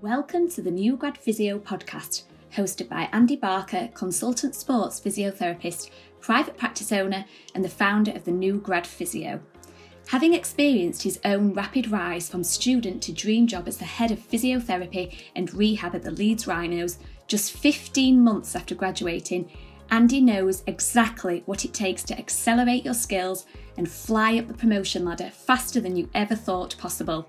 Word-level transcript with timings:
Welcome 0.00 0.48
to 0.50 0.62
the 0.62 0.70
New 0.70 0.96
Grad 0.96 1.16
Physio 1.16 1.58
podcast, 1.60 2.22
hosted 2.54 2.88
by 2.88 3.08
Andy 3.12 3.36
Barker, 3.36 3.88
consultant 3.94 4.56
sports 4.56 4.98
physiotherapist, 4.98 5.90
private 6.20 6.56
practice 6.56 6.90
owner, 6.90 7.24
and 7.54 7.64
the 7.64 7.68
founder 7.68 8.10
of 8.10 8.24
the 8.24 8.32
New 8.32 8.58
Grad 8.58 8.86
Physio. 8.86 9.40
Having 10.08 10.34
experienced 10.34 11.04
his 11.04 11.20
own 11.24 11.52
rapid 11.52 11.90
rise 11.90 12.28
from 12.28 12.42
student 12.42 13.00
to 13.02 13.12
dream 13.12 13.46
job 13.46 13.68
as 13.68 13.76
the 13.76 13.84
head 13.84 14.10
of 14.10 14.18
physiotherapy 14.18 15.14
and 15.36 15.54
rehab 15.54 15.94
at 15.94 16.02
the 16.02 16.10
Leeds 16.10 16.48
Rhinos 16.48 16.98
just 17.28 17.52
15 17.52 18.20
months 18.20 18.56
after 18.56 18.74
graduating, 18.74 19.52
Andy 19.90 20.20
knows 20.20 20.64
exactly 20.66 21.42
what 21.46 21.64
it 21.64 21.74
takes 21.74 22.02
to 22.04 22.18
accelerate 22.18 22.84
your 22.84 22.94
skills 22.94 23.46
and 23.76 23.88
fly 23.88 24.38
up 24.38 24.48
the 24.48 24.54
promotion 24.54 25.04
ladder 25.04 25.30
faster 25.30 25.80
than 25.80 25.96
you 25.96 26.08
ever 26.14 26.34
thought 26.34 26.76
possible. 26.78 27.28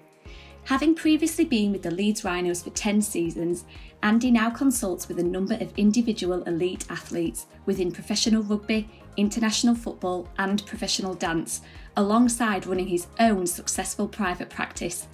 Having 0.66 0.95
previously 0.95 1.43
been 1.43 1.73
with 1.73 1.81
the 1.84 1.91
Leeds 1.91 2.23
Rhinos 2.23 2.63
for 2.63 2.70
10 2.70 3.02
seasons, 3.02 3.66
Andy 4.02 4.31
now 4.31 4.49
consults 4.49 5.09
with 5.09 5.20
a 5.20 5.23
number 5.23 5.55
of 5.55 5.77
individual 5.77 6.41
elite 6.44 6.86
athletes 6.89 7.48
within 7.66 7.91
professional 7.91 8.44
rugby, 8.44 8.89
international 9.17 9.76
football, 9.76 10.30
and 10.38 10.66
professional 10.66 11.16
dance, 11.16 11.62
alongside 11.98 12.66
running 12.66 12.88
his 12.88 13.08
own 13.20 13.45
successful 13.45 14.08
private 14.08 14.49
practice. 14.49 15.08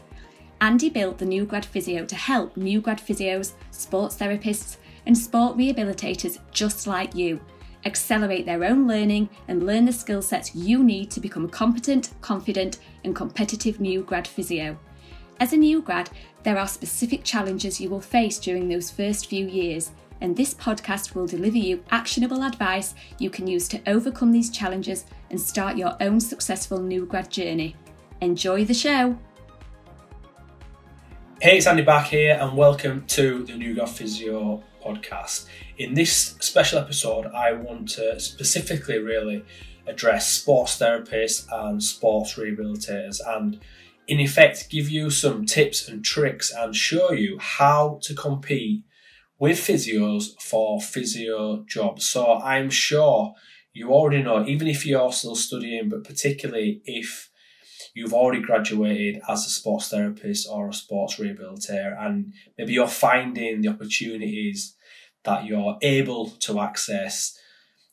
Andy 0.62 0.88
built 0.88 1.17
the 1.17 1.25
New 1.25 1.45
Grad 1.45 1.66
Physio 1.66 2.05
to 2.05 2.16
help 2.16 2.55
new 2.55 2.80
grad 2.80 3.00
physios, 3.00 3.53
sports 3.72 4.17
therapists, 4.17 4.77
and 5.08 5.17
sport 5.17 5.58
rehabilitators 5.58 6.38
just 6.52 6.86
like 6.86 7.16
you 7.16 7.39
accelerate 7.86 8.45
their 8.45 8.66
own 8.66 8.88
learning 8.88 9.30
and 9.47 9.66
learn 9.66 9.86
the 9.86 9.94
skill 9.94 10.22
sets 10.22 10.53
you 10.53 10.84
need 10.84 11.09
to 11.09 11.22
become 11.22 11.45
a 11.45 11.50
competent, 11.50 12.11
confident, 12.22 12.77
and 13.03 13.16
competitive 13.16 13.80
new 13.80 14.03
grad 14.03 14.27
physio. 14.27 14.77
As 15.41 15.53
a 15.53 15.57
new 15.57 15.81
grad, 15.81 16.09
there 16.43 16.57
are 16.57 16.67
specific 16.67 17.23
challenges 17.23 17.80
you 17.80 17.89
will 17.89 18.02
face 18.02 18.38
during 18.39 18.67
those 18.67 18.91
first 18.91 19.27
few 19.27 19.47
years, 19.47 19.91
and 20.19 20.36
this 20.36 20.53
podcast 20.53 21.16
will 21.16 21.25
deliver 21.25 21.58
you 21.58 21.81
actionable 21.91 22.44
advice 22.44 22.94
you 23.19 23.30
can 23.30 23.47
use 23.47 23.69
to 23.69 23.81
overcome 23.88 24.33
these 24.33 24.49
challenges 24.49 25.05
and 25.30 25.39
start 25.39 25.77
your 25.77 25.95
own 26.02 26.19
successful 26.19 26.80
new 26.80 27.05
grad 27.05 27.31
journey. 27.31 27.73
Enjoy 28.19 28.66
the 28.66 28.73
show! 28.73 29.17
Hey, 31.42 31.59
it's 31.59 31.67
Andy 31.67 31.83
back 31.83 32.08
here, 32.08 32.38
and 32.38 32.58
welcome 32.58 33.05
to 33.08 33.45
the 33.45 33.55
New 33.55 33.75
Grad 33.75 33.88
Physio 33.88 34.61
podcast. 34.83 35.45
In 35.77 35.94
this 35.94 36.36
special 36.42 36.80
episode, 36.80 37.27
I 37.27 37.53
want 37.53 37.88
to 37.92 38.19
specifically 38.19 38.99
really 38.99 39.45
address 39.88 40.27
sports 40.27 40.77
therapists 40.77 41.47
and 41.49 41.81
sports 41.81 42.33
rehabilitators 42.33 43.21
and 43.25 43.61
in 44.09 44.19
effect 44.19 44.69
give 44.69 44.89
you 44.89 45.11
some 45.11 45.45
tips 45.45 45.88
and 45.88 46.03
tricks 46.03 46.52
and 46.52 46.75
show 46.75 47.11
you 47.11 47.38
how 47.39 47.99
to 48.02 48.15
compete 48.15 48.83
with 49.38 49.57
physios 49.57 50.31
for 50.41 50.81
physio 50.81 51.63
jobs. 51.67 52.09
So 52.09 52.33
I'm 52.33 52.71
sure 52.71 53.35
you 53.71 53.91
already 53.91 54.23
know, 54.23 54.45
even 54.45 54.67
if 54.67 54.83
you're 54.85 55.13
still 55.13 55.35
studying, 55.35 55.89
but 55.89 56.03
particularly 56.03 56.81
if 56.85 57.30
you've 57.93 58.13
already 58.13 58.41
graduated 58.41 59.21
as 59.30 59.45
a 59.45 59.49
sports 59.49 59.89
therapist 59.89 60.47
or 60.52 60.69
a 60.69 60.73
sports 60.73 61.17
rehabilitator, 61.17 61.95
and 62.03 62.33
maybe 62.57 62.73
you're 62.73 62.87
finding 62.87 63.61
the 63.61 63.69
opportunities 63.69 64.75
that 65.23 65.45
you're 65.45 65.77
able 65.83 66.31
to 66.31 66.59
access 66.59 67.37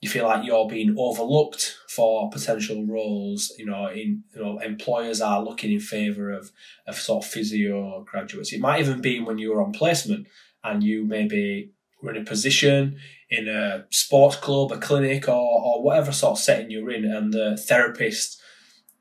you 0.01 0.09
feel 0.09 0.27
like 0.27 0.45
you're 0.45 0.69
being 0.69 0.95
overlooked 0.99 1.79
for 1.89 2.31
potential 2.31 2.87
roles. 2.87 3.53
You 3.59 3.67
know, 3.67 3.87
in 3.89 4.25
you 4.35 4.43
know, 4.43 4.59
employers 4.59 5.21
are 5.21 5.43
looking 5.43 5.73
in 5.73 5.81
favour 5.81 6.31
of 6.31 6.53
of 6.87 6.97
sort 6.97 7.25
of 7.25 7.31
physio 7.31 8.05
graduates. 8.05 8.53
It 8.53 8.61
might 8.61 8.81
even 8.81 9.01
be 9.01 9.21
when 9.21 9.39
you're 9.39 9.63
on 9.63 9.73
placement 9.73 10.27
and 10.63 10.83
you 10.83 11.05
maybe 11.05 11.73
were 12.03 12.15
in 12.15 12.23
a 12.23 12.25
position 12.25 12.99
in 13.29 13.49
a 13.49 13.87
sports 13.91 14.37
club, 14.37 14.73
a 14.73 14.79
clinic, 14.79 15.29
or 15.29 15.35
or 15.35 15.83
whatever 15.83 16.12
sort 16.12 16.33
of 16.33 16.45
setting 16.45 16.71
you're 16.71 16.91
in, 16.91 17.05
and 17.05 17.33
the 17.33 17.56
therapist. 17.56 18.41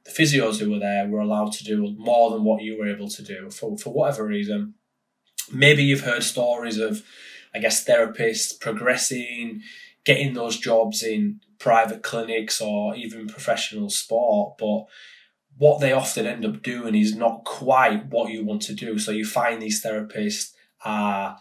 The 0.06 0.12
physios 0.12 0.60
who 0.60 0.70
were 0.70 0.80
there 0.80 1.08
were 1.08 1.20
allowed 1.20 1.52
to 1.54 1.64
do 1.64 1.96
more 1.98 2.30
than 2.30 2.44
what 2.44 2.62
you 2.62 2.78
were 2.78 2.88
able 2.88 3.10
to 3.10 3.24
do 3.24 3.50
for, 3.50 3.76
for 3.76 3.92
whatever 3.92 4.24
reason. 4.24 4.76
Maybe 5.52 5.84
you've 5.84 6.02
heard 6.02 6.22
stories 6.22 6.78
of, 6.78 7.04
I 7.56 7.60
guess, 7.60 7.84
therapists 7.84 8.60
progressing 8.60 9.64
getting 10.06 10.34
those 10.34 10.58
jobs 10.58 11.04
in 11.04 11.42
private 11.60 12.04
clinics 12.04 12.62
or 12.62 12.96
even 12.96 13.28
professional 13.28 13.90
sport, 13.90 14.58
but 14.58 14.86
what 15.58 15.80
they 15.80 15.92
often 15.92 16.26
end 16.26 16.46
up 16.46 16.62
doing 16.62 16.96
is 16.96 17.16
not 17.16 17.44
quite 17.46 18.08
what 18.08 18.30
you 18.30 18.46
want 18.46 18.62
to 18.62 18.74
do. 18.74 19.00
So 19.00 19.12
you 19.12 19.26
find 19.26 19.62
these 19.62 19.84
therapists 19.84 20.52
are 20.84 21.38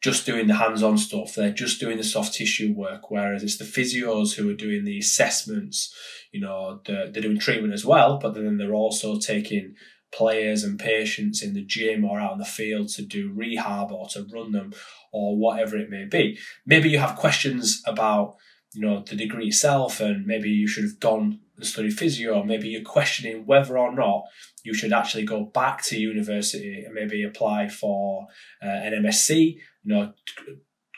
just 0.00 0.26
doing 0.26 0.46
the 0.46 0.54
hands-on 0.54 0.96
stuff. 0.96 1.34
They're 1.34 1.52
just 1.52 1.80
doing 1.80 1.96
the 1.96 2.04
soft 2.04 2.34
tissue 2.34 2.72
work, 2.72 3.10
whereas 3.10 3.42
it's 3.42 3.58
the 3.58 3.64
physios 3.64 4.34
who 4.34 4.48
are 4.48 4.54
doing 4.54 4.84
the 4.84 4.98
assessments. 4.98 5.94
You 6.32 6.40
know, 6.40 6.80
they're, 6.86 7.10
they're 7.10 7.22
doing 7.22 7.38
treatment 7.38 7.74
as 7.74 7.84
well, 7.84 8.18
but 8.18 8.34
then 8.34 8.56
they're 8.56 8.74
also 8.74 9.18
taking 9.18 9.74
players 10.10 10.64
and 10.64 10.78
patients 10.78 11.42
in 11.42 11.52
the 11.52 11.64
gym 11.64 12.04
or 12.04 12.18
out 12.18 12.32
in 12.32 12.38
the 12.38 12.44
field 12.44 12.88
to 12.88 13.02
do 13.02 13.30
rehab 13.34 13.92
or 13.92 14.08
to 14.08 14.26
run 14.32 14.52
them 14.52 14.72
or 15.12 15.36
whatever 15.36 15.76
it 15.76 15.90
may 15.90 16.04
be. 16.04 16.38
Maybe 16.66 16.88
you 16.88 16.98
have 16.98 17.16
questions 17.16 17.82
about, 17.86 18.36
you 18.74 18.82
know, 18.82 19.02
the 19.02 19.16
degree 19.16 19.48
itself 19.48 20.00
and 20.00 20.26
maybe 20.26 20.50
you 20.50 20.68
should 20.68 20.84
have 20.84 21.00
gone 21.00 21.40
and 21.56 21.66
studied 21.66 21.98
physio 21.98 22.34
or 22.34 22.44
maybe 22.44 22.68
you're 22.68 22.82
questioning 22.82 23.44
whether 23.46 23.76
or 23.76 23.94
not 23.94 24.24
you 24.64 24.74
should 24.74 24.92
actually 24.92 25.24
go 25.24 25.44
back 25.44 25.82
to 25.82 25.98
university 25.98 26.84
and 26.84 26.94
maybe 26.94 27.24
apply 27.24 27.68
for 27.68 28.26
uh, 28.62 28.66
an 28.66 28.92
MSc, 29.02 29.30
you 29.38 29.60
know, 29.84 30.12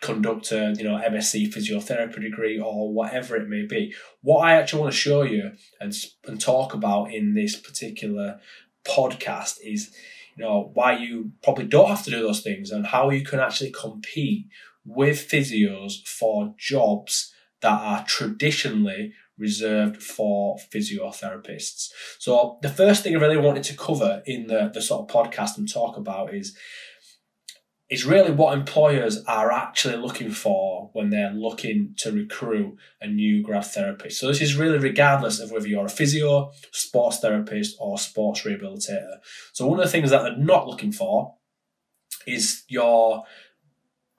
conduct 0.01 0.51
a 0.53 0.75
you 0.79 0.85
know 0.85 0.97
MSc 0.97 1.53
physiotherapy 1.53 2.21
degree 2.23 2.59
or 2.59 2.93
whatever 2.93 3.37
it 3.37 3.49
may 3.49 3.67
be. 3.67 3.95
What 4.23 4.41
I 4.41 4.55
actually 4.55 4.81
want 4.81 4.93
to 4.93 4.99
show 4.99 5.23
you 5.23 5.53
and 5.81 5.95
and 6.27 6.41
talk 6.41 6.75
about 6.75 7.13
in 7.13 7.35
this 7.35 7.57
particular 7.57 8.41
podcast 8.85 9.59
is 9.63 9.95
know 10.41 10.71
why 10.75 10.97
you 10.97 11.33
probably 11.43 11.67
don't 11.67 11.89
have 11.89 12.05
to 12.05 12.11
do 12.11 12.23
those 12.23 12.41
things 12.41 12.71
and 12.71 12.87
how 12.87 13.11
you 13.11 13.23
can 13.23 13.39
actually 13.39 13.71
compete 13.71 14.47
with 14.85 15.29
physios 15.29 16.07
for 16.07 16.55
jobs 16.59 17.33
that 17.61 17.81
are 17.81 18.05
traditionally 18.07 19.13
reserved 19.39 20.03
for 20.03 20.59
physiotherapists. 20.73 21.89
So 22.19 22.59
the 22.63 22.69
first 22.69 23.03
thing 23.03 23.17
I 23.17 23.21
really 23.21 23.37
wanted 23.37 23.63
to 23.65 23.77
cover 23.77 24.23
in 24.27 24.47
the, 24.47 24.71
the 24.73 24.83
sort 24.83 25.09
of 25.11 25.15
podcast 25.15 25.57
and 25.57 25.71
talk 25.71 25.97
about 25.97 26.35
is 26.35 26.57
is 27.91 28.05
really 28.05 28.31
what 28.31 28.57
employers 28.57 29.25
are 29.25 29.51
actually 29.51 29.97
looking 29.97 30.31
for 30.31 30.91
when 30.93 31.11
they're 31.11 31.33
looking 31.33 31.93
to 31.99 32.13
recruit 32.13 32.77
a 33.01 33.09
new 33.09 33.43
grad 33.43 33.65
therapist. 33.65 34.21
So 34.21 34.29
this 34.29 34.41
is 34.41 34.57
really 34.57 34.79
regardless 34.79 35.41
of 35.41 35.51
whether 35.51 35.67
you're 35.67 35.87
a 35.87 35.91
physio, 35.91 36.53
sports 36.71 37.19
therapist, 37.19 37.77
or 37.81 37.99
sports 37.99 38.43
rehabilitator. 38.43 39.17
So 39.53 39.67
one 39.67 39.81
of 39.81 39.85
the 39.85 39.91
things 39.91 40.11
that 40.11 40.23
they're 40.23 40.37
not 40.37 40.69
looking 40.69 40.93
for 40.93 41.35
is 42.27 42.63
your 42.69 43.25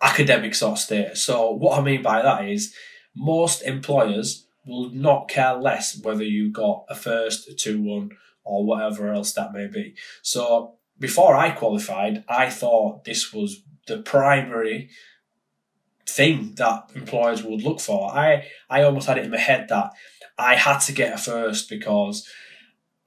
academic 0.02 0.54
sort 0.54 0.74
of 0.74 0.80
status. 0.80 1.22
So 1.22 1.52
what 1.52 1.80
I 1.80 1.82
mean 1.82 2.02
by 2.02 2.22
that 2.22 2.50
is 2.50 2.76
most 3.16 3.62
employers 3.62 4.48
will 4.66 4.90
not 4.90 5.30
care 5.30 5.56
less 5.56 5.98
whether 6.04 6.24
you 6.24 6.52
got 6.52 6.86
a 6.90 6.96
first, 6.96 7.48
a 7.48 7.54
two 7.54 7.82
one, 7.82 8.12
or 8.44 8.66
whatever 8.66 9.14
else 9.14 9.32
that 9.34 9.54
may 9.54 9.68
be. 9.68 9.96
So 10.22 10.76
before 11.02 11.36
I 11.36 11.50
qualified, 11.50 12.24
I 12.30 12.50
thought 12.50 13.04
this 13.04 13.34
was 13.34 13.64
the 13.88 13.98
primary 13.98 14.90
thing 16.08 16.54
that 16.56 16.92
employers 16.96 17.44
would 17.44 17.64
look 17.64 17.80
for. 17.80 18.12
I, 18.16 18.46
I 18.70 18.84
almost 18.84 19.08
had 19.08 19.18
it 19.18 19.26
in 19.26 19.32
my 19.32 19.40
head 19.40 19.68
that 19.70 19.92
I 20.38 20.56
had 20.56 20.78
to 20.82 20.94
get 20.94 21.14
a 21.14 21.18
first 21.18 21.70
because 21.70 22.30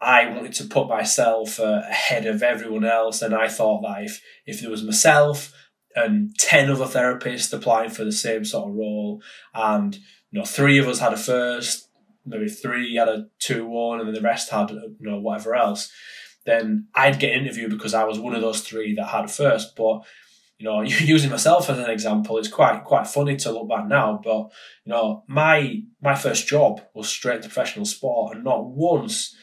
I 0.01 0.27
wanted 0.27 0.55
to 0.55 0.65
put 0.65 0.89
myself 0.89 1.61
uh, 1.61 1.83
ahead 1.89 2.27
of 2.27 2.43
everyone 2.43 2.85
else. 2.85 3.23
And 3.23 3.33
I 3.33 3.49
thought 3.49 3.83
that 3.83 4.03
if, 4.03 4.21
if 4.45 4.61
there 4.61 4.71
was 4.71 4.83
myself 4.83 5.53
and 5.95 6.37
10 6.37 6.71
other 6.71 6.87
therapists 6.87 7.53
applying 7.53 7.91
for 7.91 8.05
the 8.05 8.13
same 8.13 8.45
sort 8.45 8.69
of 8.69 8.75
role, 8.75 9.23
and 9.55 9.95
you 10.33 10.41
know, 10.41 10.45
three 10.45 10.79
of 10.79 10.89
us 10.89 10.99
had 10.99 11.13
a 11.13 11.17
first, 11.17 11.89
maybe 12.27 12.49
three 12.49 12.97
had 12.97 13.09
a 13.09 13.29
2 13.39 13.65
1, 13.65 14.01
and 14.01 14.09
then 14.09 14.15
the 14.15 14.21
rest 14.21 14.51
had, 14.51 14.71
you 14.71 14.97
know, 14.99 15.21
whatever 15.21 15.55
else 15.55 15.93
then 16.45 16.89
I'd 16.95 17.21
get 17.21 17.33
interviewed 17.33 17.71
because 17.71 17.95
I 17.95 18.05
was 18.05 18.19
one 18.19 18.35
of 18.35 18.43
those 18.43 18.61
three 18.61 18.95
that 18.95 19.07
had 19.07 19.31
first. 19.31 19.77
But 19.77 20.03
you 20.59 20.67
know, 20.67 20.81
using 20.83 21.31
myself 21.31 21.71
as 21.71 21.79
an 21.79 21.91
example, 21.91 22.39
it's 22.39 22.49
quite 22.49 22.85
quite 22.85 23.07
funny 23.07 23.37
to 23.37 23.53
look 23.53 23.69
back 23.69 23.87
now. 23.87 24.21
But 24.23 24.51
you 24.85 24.93
know, 24.93 25.25
my 25.27 25.83
my 26.01 26.15
first 26.15 26.47
job 26.47 26.81
was 26.95 27.09
straight 27.09 27.43
to 27.43 27.49
professional 27.49 27.87
sport, 27.87 28.35
and 28.35 28.45
not 28.45 28.65
once 28.65 29.35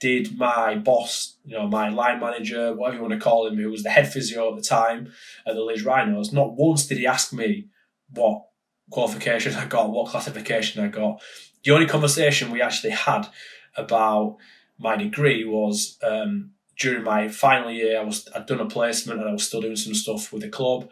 did 0.00 0.38
my 0.38 0.76
boss, 0.76 1.36
you 1.44 1.56
know, 1.56 1.68
my 1.68 1.90
line 1.90 2.18
manager, 2.20 2.74
whatever 2.74 2.96
you 2.96 3.02
want 3.02 3.12
to 3.12 3.20
call 3.20 3.46
him, 3.46 3.56
who 3.56 3.70
was 3.70 3.82
the 3.82 3.90
head 3.90 4.10
physio 4.10 4.48
at 4.50 4.56
the 4.56 4.62
time 4.62 5.12
at 5.46 5.54
the 5.54 5.62
Leeds 5.62 5.84
Rhinos, 5.84 6.32
not 6.32 6.54
once 6.54 6.86
did 6.86 6.96
he 6.96 7.06
ask 7.06 7.34
me 7.34 7.68
what 8.08 8.46
qualification 8.90 9.54
I 9.54 9.66
got, 9.66 9.90
what 9.90 10.08
classification 10.08 10.82
I 10.82 10.88
got. 10.88 11.20
The 11.64 11.72
only 11.72 11.86
conversation 11.86 12.50
we 12.50 12.62
actually 12.62 12.90
had 12.90 13.28
about 13.76 14.38
my 14.80 14.96
degree 14.96 15.44
was 15.44 15.98
um, 16.02 16.52
during 16.78 17.04
my 17.04 17.28
final 17.28 17.70
year, 17.70 18.00
I 18.00 18.04
was 18.04 18.28
I'd 18.34 18.46
done 18.46 18.60
a 18.60 18.66
placement 18.66 19.20
and 19.20 19.28
I 19.28 19.32
was 19.32 19.46
still 19.46 19.60
doing 19.60 19.76
some 19.76 19.94
stuff 19.94 20.32
with 20.32 20.42
the 20.42 20.48
club, 20.48 20.88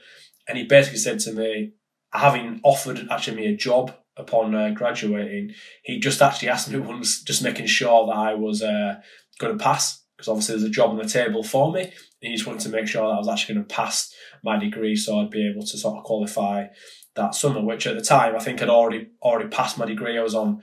and 0.46 0.58
he 0.58 0.64
basically 0.64 0.98
said 0.98 1.18
to 1.20 1.32
me, 1.32 1.72
having 2.12 2.60
offered 2.62 3.08
actually 3.10 3.36
me 3.36 3.46
a 3.46 3.56
job 3.56 3.94
upon 4.16 4.54
uh, 4.54 4.70
graduating, 4.70 5.52
he 5.82 5.98
just 5.98 6.22
actually 6.22 6.48
asked 6.48 6.70
me 6.70 6.78
once, 6.78 7.22
just 7.22 7.42
making 7.42 7.66
sure 7.66 8.06
that 8.06 8.16
I 8.16 8.34
was 8.34 8.62
uh, 8.62 8.96
going 9.38 9.56
to 9.56 9.62
pass 9.62 10.04
because 10.18 10.28
obviously 10.28 10.56
there's 10.56 10.64
a 10.64 10.70
job 10.70 10.90
on 10.90 10.98
the 10.98 11.08
table 11.08 11.44
for 11.44 11.72
me. 11.72 11.82
And 11.82 11.92
he 12.20 12.34
just 12.34 12.46
wanted 12.46 12.62
to 12.62 12.70
make 12.70 12.88
sure 12.88 13.02
that 13.06 13.14
I 13.14 13.18
was 13.18 13.28
actually 13.28 13.54
going 13.54 13.66
to 13.66 13.74
pass 13.74 14.12
my 14.42 14.58
degree, 14.58 14.96
so 14.96 15.20
I'd 15.20 15.30
be 15.30 15.48
able 15.48 15.64
to 15.64 15.78
sort 15.78 15.96
of 15.96 16.04
qualify 16.04 16.66
that 17.14 17.36
summer. 17.36 17.64
Which 17.64 17.86
at 17.86 17.96
the 17.96 18.02
time 18.02 18.34
I 18.34 18.40
think 18.40 18.60
I'd 18.60 18.68
already 18.68 19.10
already 19.22 19.48
passed 19.48 19.78
my 19.78 19.86
degree. 19.86 20.18
I 20.18 20.22
was 20.22 20.34
on 20.34 20.60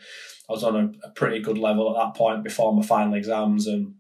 I 0.50 0.53
was 0.53 0.63
on 0.63 0.75
a, 0.75 1.07
a 1.07 1.12
pretty 1.12 1.39
good 1.39 1.57
level 1.57 1.89
at 1.89 2.03
that 2.03 2.18
point 2.18 2.44
before 2.44 2.74
my 2.74 2.83
final 2.83 3.13
exams 3.13 3.68
and 3.68 3.95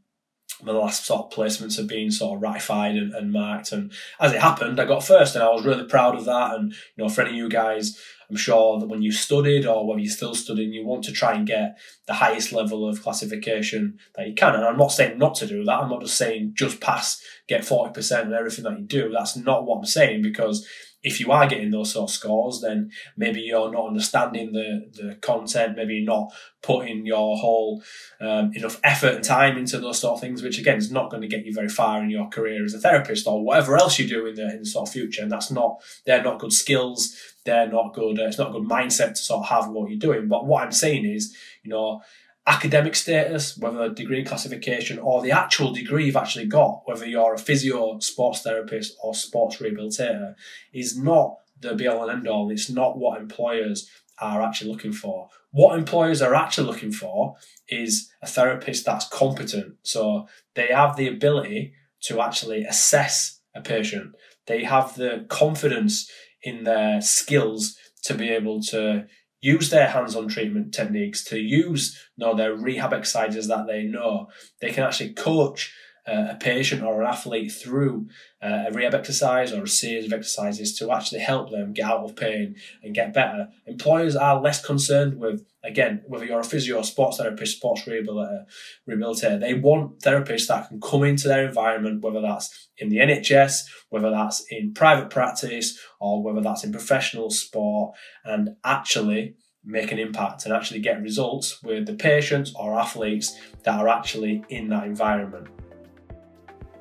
my 0.63 0.71
last 0.71 1.05
sort 1.05 1.25
of 1.25 1.37
placements 1.37 1.77
have 1.77 1.87
been 1.87 2.11
sort 2.11 2.37
of 2.37 2.41
ratified 2.41 2.95
and, 2.95 3.13
and, 3.13 3.31
marked. 3.31 3.71
And 3.71 3.91
as 4.19 4.31
it 4.31 4.41
happened, 4.41 4.79
I 4.79 4.85
got 4.85 5.03
first, 5.03 5.35
and 5.35 5.43
I 5.43 5.49
was 5.49 5.65
really 5.65 5.85
proud 5.85 6.15
of 6.15 6.25
that. 6.25 6.55
And 6.55 6.71
you 6.71 7.03
know, 7.03 7.09
for 7.09 7.21
any 7.21 7.31
of 7.31 7.35
you 7.35 7.49
guys, 7.49 7.99
I'm 8.29 8.37
sure 8.37 8.79
that 8.79 8.87
when 8.87 9.01
you 9.01 9.11
studied 9.11 9.65
or 9.65 9.85
whether 9.85 9.99
you're 9.99 10.11
still 10.11 10.33
studying, 10.33 10.73
you 10.73 10.85
want 10.85 11.03
to 11.05 11.11
try 11.11 11.33
and 11.33 11.45
get 11.45 11.77
the 12.07 12.13
highest 12.13 12.53
level 12.53 12.87
of 12.87 13.03
classification 13.03 13.99
that 14.15 14.27
you 14.27 14.33
can. 14.33 14.55
And 14.55 14.63
I'm 14.63 14.77
not 14.77 14.91
saying 14.91 15.17
not 15.17 15.35
to 15.35 15.47
do 15.47 15.63
that. 15.65 15.79
I'm 15.79 15.89
not 15.89 16.01
just 16.01 16.17
saying 16.17 16.53
just 16.55 16.79
pass, 16.79 17.21
get 17.47 17.61
40% 17.61 18.21
and 18.21 18.33
everything 18.33 18.63
that 18.63 18.79
you 18.79 18.85
do. 18.85 19.11
That's 19.11 19.35
not 19.35 19.65
what 19.65 19.79
I'm 19.79 19.85
saying 19.85 20.21
because 20.21 20.67
if 21.05 21.19
you 21.19 21.31
are 21.31 21.47
getting 21.47 21.69
those 21.69 21.93
sort 21.93 22.09
of 22.09 22.13
scores, 22.13 22.61
then 22.61 22.91
maybe 23.15 23.39
you're 23.39 23.71
not 23.71 23.87
understanding 23.87 24.51
the, 24.53 24.89
the 24.91 25.15
content, 25.21 25.77
maybe 25.77 25.93
you're 25.93 26.05
not 26.05 26.33
putting 26.63 27.05
your 27.05 27.37
whole 27.37 27.83
um, 28.19 28.51
enough 28.55 28.79
effort 28.83 29.13
and 29.13 29.23
time 29.23 29.55
into 29.55 29.77
those 29.77 29.99
sort 29.99 30.15
of 30.15 30.19
things, 30.19 30.41
which 30.41 30.57
again 30.57 30.77
is 30.77 30.91
not 30.91 31.11
going 31.11 31.21
to 31.21 31.27
get 31.27 31.45
you 31.45 31.53
very 31.53 31.69
far 31.69 32.01
in 32.01 32.09
your 32.09 32.27
career 32.29 32.65
as 32.65 32.73
a 32.73 32.79
therapist 32.79 33.27
or 33.27 33.43
whatever 33.43 33.77
else 33.77 33.99
you 33.99 34.07
do 34.07 34.25
in 34.25 34.33
the 34.33 34.49
in 34.49 34.59
the 34.59 34.65
sort 34.65 34.89
of 34.89 34.93
future. 34.93 35.21
And 35.21 35.31
that's 35.31 35.51
not 35.51 35.79
they're 36.05 36.23
not 36.23 36.39
good 36.39 36.53
skills. 36.53 37.15
They're 37.45 37.69
not 37.69 37.93
good. 37.93 38.19
Uh, 38.19 38.25
it's 38.25 38.39
not 38.39 38.49
a 38.49 38.53
good 38.53 38.67
mindset 38.67 39.09
to 39.09 39.17
sort 39.17 39.43
of 39.43 39.49
have 39.49 39.69
what 39.69 39.91
you're 39.91 39.99
doing. 39.99 40.27
But 40.27 40.47
what 40.47 40.63
I'm 40.63 40.71
saying 40.71 41.05
is, 41.05 41.35
you 41.61 41.69
know, 41.69 42.01
academic 42.47 42.95
status, 42.95 43.57
whether 43.57 43.89
degree 43.89 44.23
classification 44.23 44.99
or 44.99 45.21
the 45.21 45.31
actual 45.31 45.73
degree 45.73 46.05
you've 46.05 46.15
actually 46.15 46.45
got, 46.45 46.81
whether 46.85 47.05
you're 47.05 47.33
a 47.33 47.39
physio, 47.39 47.99
sports 47.99 48.41
therapist, 48.41 48.95
or 49.01 49.15
sports 49.15 49.57
rehabilitator, 49.57 50.35
is 50.73 50.97
not 50.97 51.37
the 51.59 51.73
be 51.73 51.87
all 51.87 52.03
and 52.03 52.19
end 52.19 52.27
all. 52.27 52.51
It's 52.51 52.69
not 52.69 52.97
what 52.97 53.19
employers 53.19 53.89
are 54.19 54.41
actually 54.41 54.71
looking 54.71 54.93
for. 54.93 55.29
What 55.51 55.77
employers 55.77 56.21
are 56.21 56.35
actually 56.35 56.67
looking 56.67 56.91
for 56.91 57.35
is 57.67 58.11
a 58.21 58.27
therapist 58.27 58.85
that's 58.85 59.07
competent. 59.07 59.75
So 59.83 60.27
they 60.53 60.67
have 60.67 60.95
the 60.95 61.07
ability 61.07 61.73
to 62.03 62.21
actually 62.21 62.65
assess 62.65 63.39
a 63.55 63.61
patient. 63.61 64.13
They 64.47 64.63
have 64.63 64.95
the 64.95 65.25
confidence 65.29 66.09
in 66.43 66.63
their 66.63 67.01
skills 67.01 67.77
to 68.03 68.13
be 68.13 68.29
able 68.29 68.61
to 68.61 69.07
use 69.41 69.69
their 69.69 69.87
hands-on 69.87 70.27
treatment 70.27 70.73
techniques, 70.73 71.23
to 71.25 71.39
use 71.39 71.99
you 72.17 72.25
know, 72.25 72.35
their 72.35 72.55
rehab 72.55 72.93
exercises 72.93 73.47
that 73.47 73.67
they 73.67 73.83
know. 73.83 74.27
They 74.61 74.71
can 74.71 74.83
actually 74.83 75.13
coach 75.13 75.73
uh, 76.07 76.27
a 76.31 76.35
patient 76.35 76.83
or 76.83 77.01
an 77.01 77.07
athlete 77.07 77.51
through 77.51 78.07
uh, 78.41 78.65
a 78.67 78.71
rehab 78.71 78.93
exercise 78.93 79.51
or 79.51 79.63
a 79.63 79.67
series 79.67 80.05
of 80.05 80.13
exercises 80.13 80.77
to 80.77 80.91
actually 80.91 81.21
help 81.21 81.49
them 81.49 81.73
get 81.73 81.85
out 81.85 82.03
of 82.03 82.15
pain 82.15 82.55
and 82.83 82.93
get 82.93 83.13
better. 83.13 83.47
Employers 83.65 84.15
are 84.15 84.39
less 84.39 84.63
concerned 84.63 85.17
with, 85.17 85.43
again, 85.63 86.03
whether 86.07 86.25
you're 86.25 86.39
a 86.39 86.43
physio, 86.43 86.81
sports 86.83 87.17
therapist, 87.17 87.57
sports 87.57 87.83
rehabilitator, 87.83 88.45
rehabilitator, 88.87 89.39
they 89.39 89.55
want 89.55 89.99
therapists 89.99 90.47
that 90.47 90.67
can 90.67 90.79
come 90.79 91.03
into 91.03 91.27
their 91.27 91.47
environment, 91.47 92.03
whether 92.03 92.21
that's 92.21 92.69
in 92.77 92.89
the 92.89 92.97
NHS, 92.97 93.61
whether 93.89 94.11
that's 94.11 94.45
in 94.51 94.73
private 94.73 95.09
practice, 95.09 95.79
or 95.99 96.21
whether 96.21 96.41
that's 96.41 96.63
in 96.63 96.71
professional 96.71 97.31
sport, 97.31 97.95
and 98.23 98.49
actually 98.63 99.35
make 99.65 99.91
an 99.91 99.97
impact 99.97 100.45
and 100.45 100.53
actually 100.53 100.79
get 100.79 101.01
results 101.01 101.63
with 101.63 101.87
the 101.87 101.95
patients 101.95 102.53
or 102.55 102.79
athletes 102.79 103.35
that 103.63 103.79
are 103.79 103.87
actually 103.87 104.43
in 104.49 104.69
that 104.69 104.83
environment. 104.83 105.47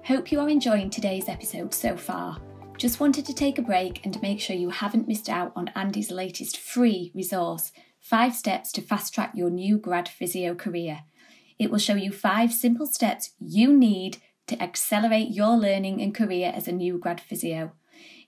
Hope 0.06 0.30
you 0.30 0.38
are 0.38 0.50
enjoying 0.50 0.90
today's 0.90 1.30
episode 1.30 1.72
so 1.72 1.96
far. 1.96 2.36
Just 2.76 3.00
wanted 3.00 3.24
to 3.24 3.32
take 3.32 3.56
a 3.58 3.62
break 3.62 4.04
and 4.04 4.20
make 4.20 4.38
sure 4.38 4.54
you 4.54 4.68
haven't 4.68 5.08
missed 5.08 5.30
out 5.30 5.50
on 5.56 5.70
Andy's 5.74 6.10
latest 6.10 6.58
free 6.58 7.10
resource 7.14 7.72
Five 8.00 8.34
Steps 8.34 8.70
to 8.72 8.82
Fast 8.82 9.14
Track 9.14 9.32
Your 9.34 9.48
New 9.48 9.78
Grad 9.78 10.06
Physio 10.06 10.54
Career. 10.54 11.04
It 11.58 11.70
will 11.70 11.78
show 11.78 11.94
you 11.94 12.12
five 12.12 12.52
simple 12.52 12.86
steps 12.86 13.30
you 13.40 13.74
need 13.74 14.18
to 14.46 14.62
accelerate 14.62 15.30
your 15.30 15.56
learning 15.56 16.02
and 16.02 16.14
career 16.14 16.52
as 16.54 16.68
a 16.68 16.72
new 16.72 16.98
grad 16.98 17.18
physio. 17.18 17.72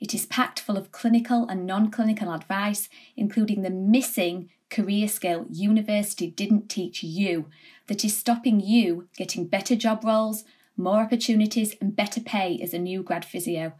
It 0.01 0.15
is 0.15 0.25
packed 0.25 0.61
full 0.61 0.79
of 0.79 0.93
clinical 0.93 1.47
and 1.47 1.67
non 1.67 1.91
clinical 1.91 2.33
advice, 2.33 2.89
including 3.19 3.61
the 3.61 3.71
missing 3.71 4.49
career 4.71 5.09
skill 5.09 5.45
university 5.51 6.31
didn't 6.31 6.71
teach 6.71 7.03
you 7.03 7.51
that 7.87 8.03
is 8.03 8.17
stopping 8.17 8.61
you 8.61 9.09
getting 9.15 9.47
better 9.47 9.77
job 9.77 10.05
roles, 10.05 10.45
more 10.77 11.01
opportunities, 11.01 11.75
and 11.81 11.97
better 11.97 12.21
pay 12.21 12.59
as 12.63 12.75
a 12.75 12.79
new 12.79 13.03
grad 13.03 13.25
physio. 13.25 13.73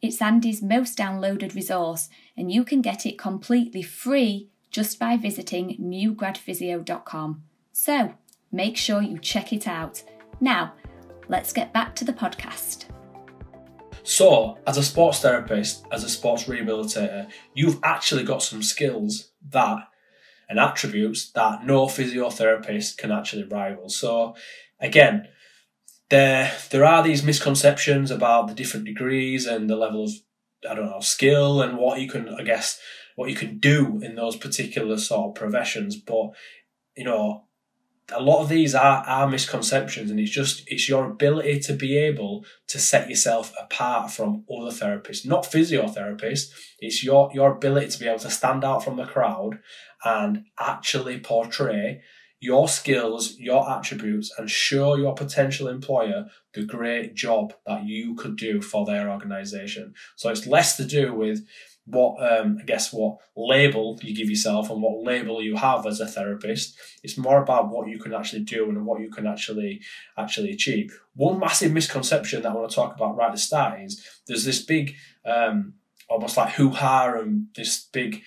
It's 0.00 0.20
Andy's 0.20 0.62
most 0.62 0.98
downloaded 0.98 1.54
resource, 1.54 2.08
and 2.36 2.50
you 2.50 2.64
can 2.64 2.82
get 2.82 3.06
it 3.06 3.18
completely 3.18 3.82
free 3.82 4.48
just 4.70 4.98
by 4.98 5.16
visiting 5.16 5.76
newgradphysio.com. 5.80 7.42
So 7.72 8.14
make 8.50 8.76
sure 8.76 9.02
you 9.02 9.18
check 9.18 9.52
it 9.52 9.68
out. 9.68 10.02
Now, 10.40 10.74
let's 11.28 11.52
get 11.52 11.72
back 11.72 11.94
to 11.96 12.04
the 12.04 12.12
podcast. 12.12 12.86
So, 14.02 14.58
as 14.66 14.76
a 14.76 14.82
sports 14.82 15.20
therapist, 15.20 15.86
as 15.92 16.02
a 16.02 16.08
sports 16.08 16.44
rehabilitator, 16.44 17.30
you've 17.54 17.78
actually 17.84 18.24
got 18.24 18.42
some 18.42 18.62
skills 18.62 19.30
that 19.50 19.88
and 20.48 20.58
attributes 20.58 21.30
that 21.30 21.64
no 21.64 21.86
physiotherapist 21.86 22.98
can 22.98 23.12
actually 23.12 23.44
rival. 23.44 23.88
So, 23.88 24.34
again, 24.80 25.28
there 26.12 26.52
there 26.70 26.84
are 26.84 27.02
these 27.02 27.24
misconceptions 27.24 28.10
about 28.10 28.46
the 28.46 28.54
different 28.54 28.84
degrees 28.84 29.46
and 29.46 29.68
the 29.68 29.76
level 29.76 30.04
of 30.04 30.10
I 30.68 30.74
don't 30.74 30.90
know 30.90 31.00
skill 31.00 31.62
and 31.62 31.78
what 31.78 32.00
you 32.00 32.08
can 32.08 32.28
I 32.28 32.42
guess 32.42 32.78
what 33.16 33.30
you 33.30 33.34
can 33.36 33.58
do 33.58 33.98
in 34.02 34.14
those 34.14 34.36
particular 34.36 34.96
sort 34.98 35.30
of 35.30 35.34
professions. 35.34 35.96
But 35.96 36.30
you 36.96 37.04
know, 37.04 37.44
a 38.12 38.20
lot 38.20 38.42
of 38.42 38.50
these 38.50 38.74
are, 38.74 39.02
are 39.06 39.28
misconceptions 39.28 40.10
and 40.10 40.20
it's 40.20 40.30
just 40.30 40.64
it's 40.66 40.88
your 40.88 41.06
ability 41.06 41.60
to 41.60 41.72
be 41.72 41.96
able 41.96 42.44
to 42.68 42.78
set 42.78 43.08
yourself 43.08 43.54
apart 43.58 44.10
from 44.10 44.44
other 44.50 44.70
therapists 44.70 45.24
not 45.24 45.44
physiotherapists 45.44 46.50
it's 46.80 47.02
your 47.02 47.30
your 47.32 47.52
ability 47.52 47.88
to 47.88 47.98
be 47.98 48.06
able 48.06 48.18
to 48.18 48.28
stand 48.28 48.64
out 48.64 48.84
from 48.84 48.96
the 48.96 49.06
crowd 49.06 49.60
and 50.04 50.44
actually 50.58 51.18
portray 51.20 52.02
your 52.42 52.68
skills 52.68 53.38
your 53.38 53.70
attributes 53.70 54.34
and 54.36 54.50
show 54.50 54.96
your 54.96 55.14
potential 55.14 55.68
employer 55.68 56.26
the 56.54 56.64
great 56.64 57.14
job 57.14 57.54
that 57.66 57.84
you 57.84 58.16
could 58.16 58.36
do 58.36 58.60
for 58.60 58.84
their 58.84 59.08
organization 59.08 59.94
so 60.16 60.28
it's 60.28 60.46
less 60.46 60.76
to 60.76 60.84
do 60.84 61.14
with 61.14 61.46
what 61.84 62.14
um, 62.22 62.58
I 62.60 62.64
guess 62.64 62.92
what 62.92 63.18
label 63.36 63.98
you 64.02 64.14
give 64.14 64.30
yourself 64.30 64.70
and 64.70 64.80
what 64.80 65.02
label 65.04 65.42
you 65.42 65.56
have 65.56 65.84
as 65.84 65.98
a 65.98 66.06
therapist. 66.06 66.78
It's 67.02 67.18
more 67.18 67.42
about 67.42 67.70
what 67.70 67.88
you 67.88 67.98
can 67.98 68.14
actually 68.14 68.42
do 68.42 68.68
and 68.68 68.86
what 68.86 69.00
you 69.00 69.10
can 69.10 69.26
actually 69.26 69.80
actually 70.16 70.52
achieve. 70.52 70.96
One 71.14 71.40
massive 71.40 71.72
misconception 71.72 72.42
that 72.42 72.52
I 72.52 72.54
want 72.54 72.70
to 72.70 72.74
talk 72.74 72.94
about 72.94 73.16
right 73.16 73.26
at 73.26 73.32
the 73.32 73.38
start 73.38 73.80
is 73.80 74.06
there's 74.28 74.44
this 74.44 74.64
big 74.64 74.94
um, 75.24 75.74
almost 76.08 76.36
like 76.36 76.52
hoo 76.52 76.70
ha 76.70 77.12
and 77.16 77.48
this 77.56 77.88
big 77.92 78.22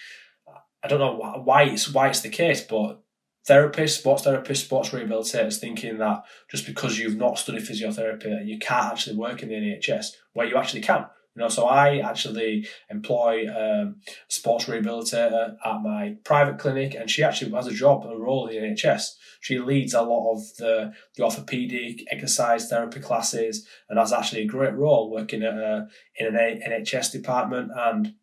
I 0.84 0.88
don't 0.88 1.00
know 1.00 1.42
why 1.44 1.64
it's 1.64 1.92
why 1.92 2.10
it's 2.10 2.22
the 2.22 2.30
case, 2.30 2.62
but 2.62 3.02
therapists, 3.48 3.98
sports 3.98 4.24
therapists, 4.24 4.58
sports 4.58 4.90
rehabilitators 4.90 5.60
thinking 5.60 5.98
that 6.00 6.24
just 6.50 6.66
because 6.66 6.98
you've 6.98 7.18
not 7.18 7.38
studied 7.38 7.62
physiotherapy, 7.62 8.46
you 8.46 8.58
can't 8.58 8.92
actually 8.92 9.16
work 9.16 9.44
in 9.44 9.50
the 9.50 9.56
NHS, 9.56 10.14
where 10.34 10.48
you 10.48 10.58
actually 10.58 10.82
can. 10.82 11.06
You 11.36 11.42
know, 11.42 11.50
so 11.50 11.66
I 11.66 11.98
actually 11.98 12.66
employ 12.90 13.46
um, 13.50 13.98
a 14.08 14.32
sports 14.32 14.66
rehabilitator 14.66 15.58
at 15.66 15.82
my 15.82 16.16
private 16.24 16.58
clinic, 16.58 16.96
and 16.96 17.10
she 17.10 17.24
actually 17.24 17.52
has 17.52 17.68
a 17.68 17.74
job, 17.74 18.06
a 18.06 18.18
role 18.18 18.48
in 18.48 18.56
the 18.56 18.70
NHS. 18.70 19.16
She 19.42 19.60
leads 19.60 19.94
a 19.94 20.02
lot 20.02 20.32
of 20.32 20.56
the, 20.58 20.94
the 21.16 21.24
orthopedic 21.24 22.06
exercise 22.10 22.70
therapy 22.70 23.02
classes, 23.02 23.68
and 23.90 24.00
has 24.00 24.14
actually 24.14 24.44
a 24.44 24.48
great 24.48 24.76
role 24.76 25.12
working 25.12 25.44
at 25.44 25.56
a, 25.56 25.88
in 26.18 26.28
an 26.28 26.62
NHS 26.66 27.12
department 27.12 27.70
and 27.76 28.14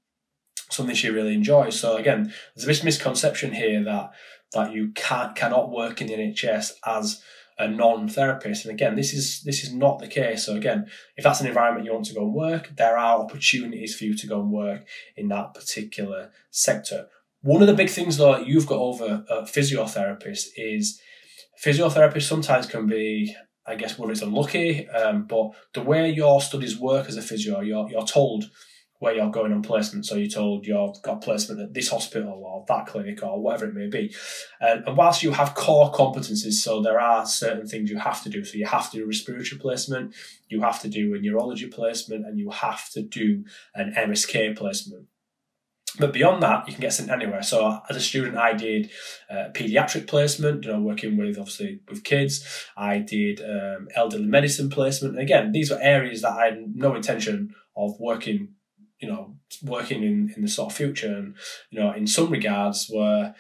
something 0.71 0.97
she 0.97 1.11
really 1.11 1.35
enjoys. 1.35 1.79
So 1.79 1.97
again, 1.97 2.33
there's 2.55 2.67
this 2.67 2.83
misconception 2.83 3.53
here 3.53 3.85
that 3.85 4.13
that 4.55 4.73
you 4.73 4.93
can't 4.95 5.35
cannot 5.35 5.71
work 5.71 6.01
in 6.01 6.07
the 6.07 6.15
NHS 6.15 6.73
as 6.87 7.23
a 7.59 7.69
non-therapist. 7.69 8.65
And 8.65 8.75
again, 8.75 8.97
this 8.97 9.13
is 9.13 9.43
this 9.43 9.63
is 9.63 9.73
not 9.73 9.99
the 9.99 10.09
case. 10.09 10.47
So 10.47 10.57
again, 10.57 10.87
if 11.17 11.25
that's 11.25 11.41
an 11.41 11.47
environment 11.47 11.87
you 11.87 11.93
want 11.93 12.07
to 12.07 12.15
go 12.15 12.25
and 12.25 12.35
work, 12.35 12.73
there 12.77 12.97
are 12.97 13.21
opportunities 13.21 13.97
for 13.97 14.05
you 14.05 14.17
to 14.17 14.27
go 14.27 14.41
and 14.41 14.51
work 14.51 14.85
in 15.17 15.29
that 15.29 15.55
particular 15.55 16.31
sector. 16.51 17.09
One 17.43 17.61
of 17.61 17.69
the 17.69 17.75
big 17.75 17.91
things 17.91 18.17
though 18.17 18.33
that 18.33 18.47
you've 18.47 18.67
got 18.67 18.79
over 18.79 19.25
a 19.29 19.43
physiotherapist 19.43 20.49
is 20.57 21.01
physiotherapists 21.63 22.23
sometimes 22.23 22.67
can 22.67 22.87
be 22.87 23.35
I 23.65 23.77
guess 23.77 23.97
whether 23.97 24.11
it's 24.11 24.23
unlucky, 24.23 24.89
um, 24.89 25.25
but 25.27 25.53
the 25.73 25.83
way 25.83 26.11
your 26.11 26.41
studies 26.41 26.77
work 26.77 27.09
as 27.09 27.17
a 27.17 27.23
physio, 27.23 27.61
you're 27.61 27.89
you're 27.91 28.07
told 28.07 28.51
where 29.03 29.17
you're 29.17 29.33
going 29.33 29.53
on 29.53 29.63
placement. 29.63 30.07
So 30.07 30.15
you're 30.15 30.29
told 30.29 30.65
you've 30.65 31.03
got 31.03 31.23
placement 31.23 31.61
at 31.61 31.75
this 31.75 31.89
hospital 31.89 32.41
or 32.47 32.65
that 32.69 32.87
clinic 32.87 33.21
or 33.25 33.43
whatever 33.43 33.65
it 33.65 33.75
may 33.75 33.89
be. 33.89 34.15
And, 34.61 34.87
and 34.87 34.97
whilst 34.97 35.25
you 35.25 35.33
have 35.33 35.57
core 35.57 35.91
competencies, 35.91 36.53
so 36.53 36.81
there 36.81 37.01
are 37.01 37.27
certain 37.27 37.67
things 37.67 37.91
you 37.91 37.99
have 37.99 38.23
to 38.23 38.31
do. 38.31 38.45
So 38.45 38.59
you 38.59 38.67
have 38.67 38.93
to 38.93 38.99
do 38.99 39.07
respiratory 39.07 39.61
placement, 39.61 40.15
you 40.47 40.61
have 40.61 40.81
to 40.83 40.89
do 40.89 41.17
a 41.17 41.19
neurology 41.19 41.67
placement, 41.67 42.25
and 42.25 42.39
you 42.39 42.51
have 42.51 42.91
to 42.91 43.03
do 43.03 43.45
an 43.75 43.93
MSK 43.93 44.57
placement. 44.57 45.09
But 45.99 46.13
beyond 46.13 46.41
that, 46.45 46.69
you 46.69 46.73
can 46.73 46.83
get 46.83 46.93
sent 46.93 47.11
anywhere. 47.11 47.43
So 47.43 47.81
as 47.91 47.97
a 47.97 48.01
student, 48.01 48.37
I 48.37 48.53
did 48.53 48.89
uh, 49.29 49.49
pediatric 49.53 50.07
placement, 50.07 50.65
you 50.65 50.71
know, 50.71 50.81
working 50.81 51.17
with 51.17 51.39
obviously 51.39 51.81
with 51.89 52.05
kids. 52.05 52.47
I 52.77 52.99
did 52.99 53.41
um, 53.41 53.89
elderly 53.97 54.27
medicine 54.27 54.71
placement. 54.71 55.15
And 55.15 55.23
again, 55.25 55.51
these 55.51 55.73
were 55.73 55.81
areas 55.83 56.23
that 56.23 56.35
I 56.35 56.45
had 56.47 56.77
no 56.77 56.95
intention 56.95 57.57
of 57.77 57.99
working 57.99 58.55
you 59.03 59.09
know, 59.09 59.35
working 59.63 60.03
in, 60.03 60.33
in 60.37 60.43
the 60.43 60.49
sort 60.49 60.71
of 60.71 60.77
future 60.77 61.13
and, 61.13 61.35
you 61.71 61.81
know, 61.81 61.93
in 61.93 62.07
some 62.07 62.31
regards 62.31 62.89
were, 62.89 63.35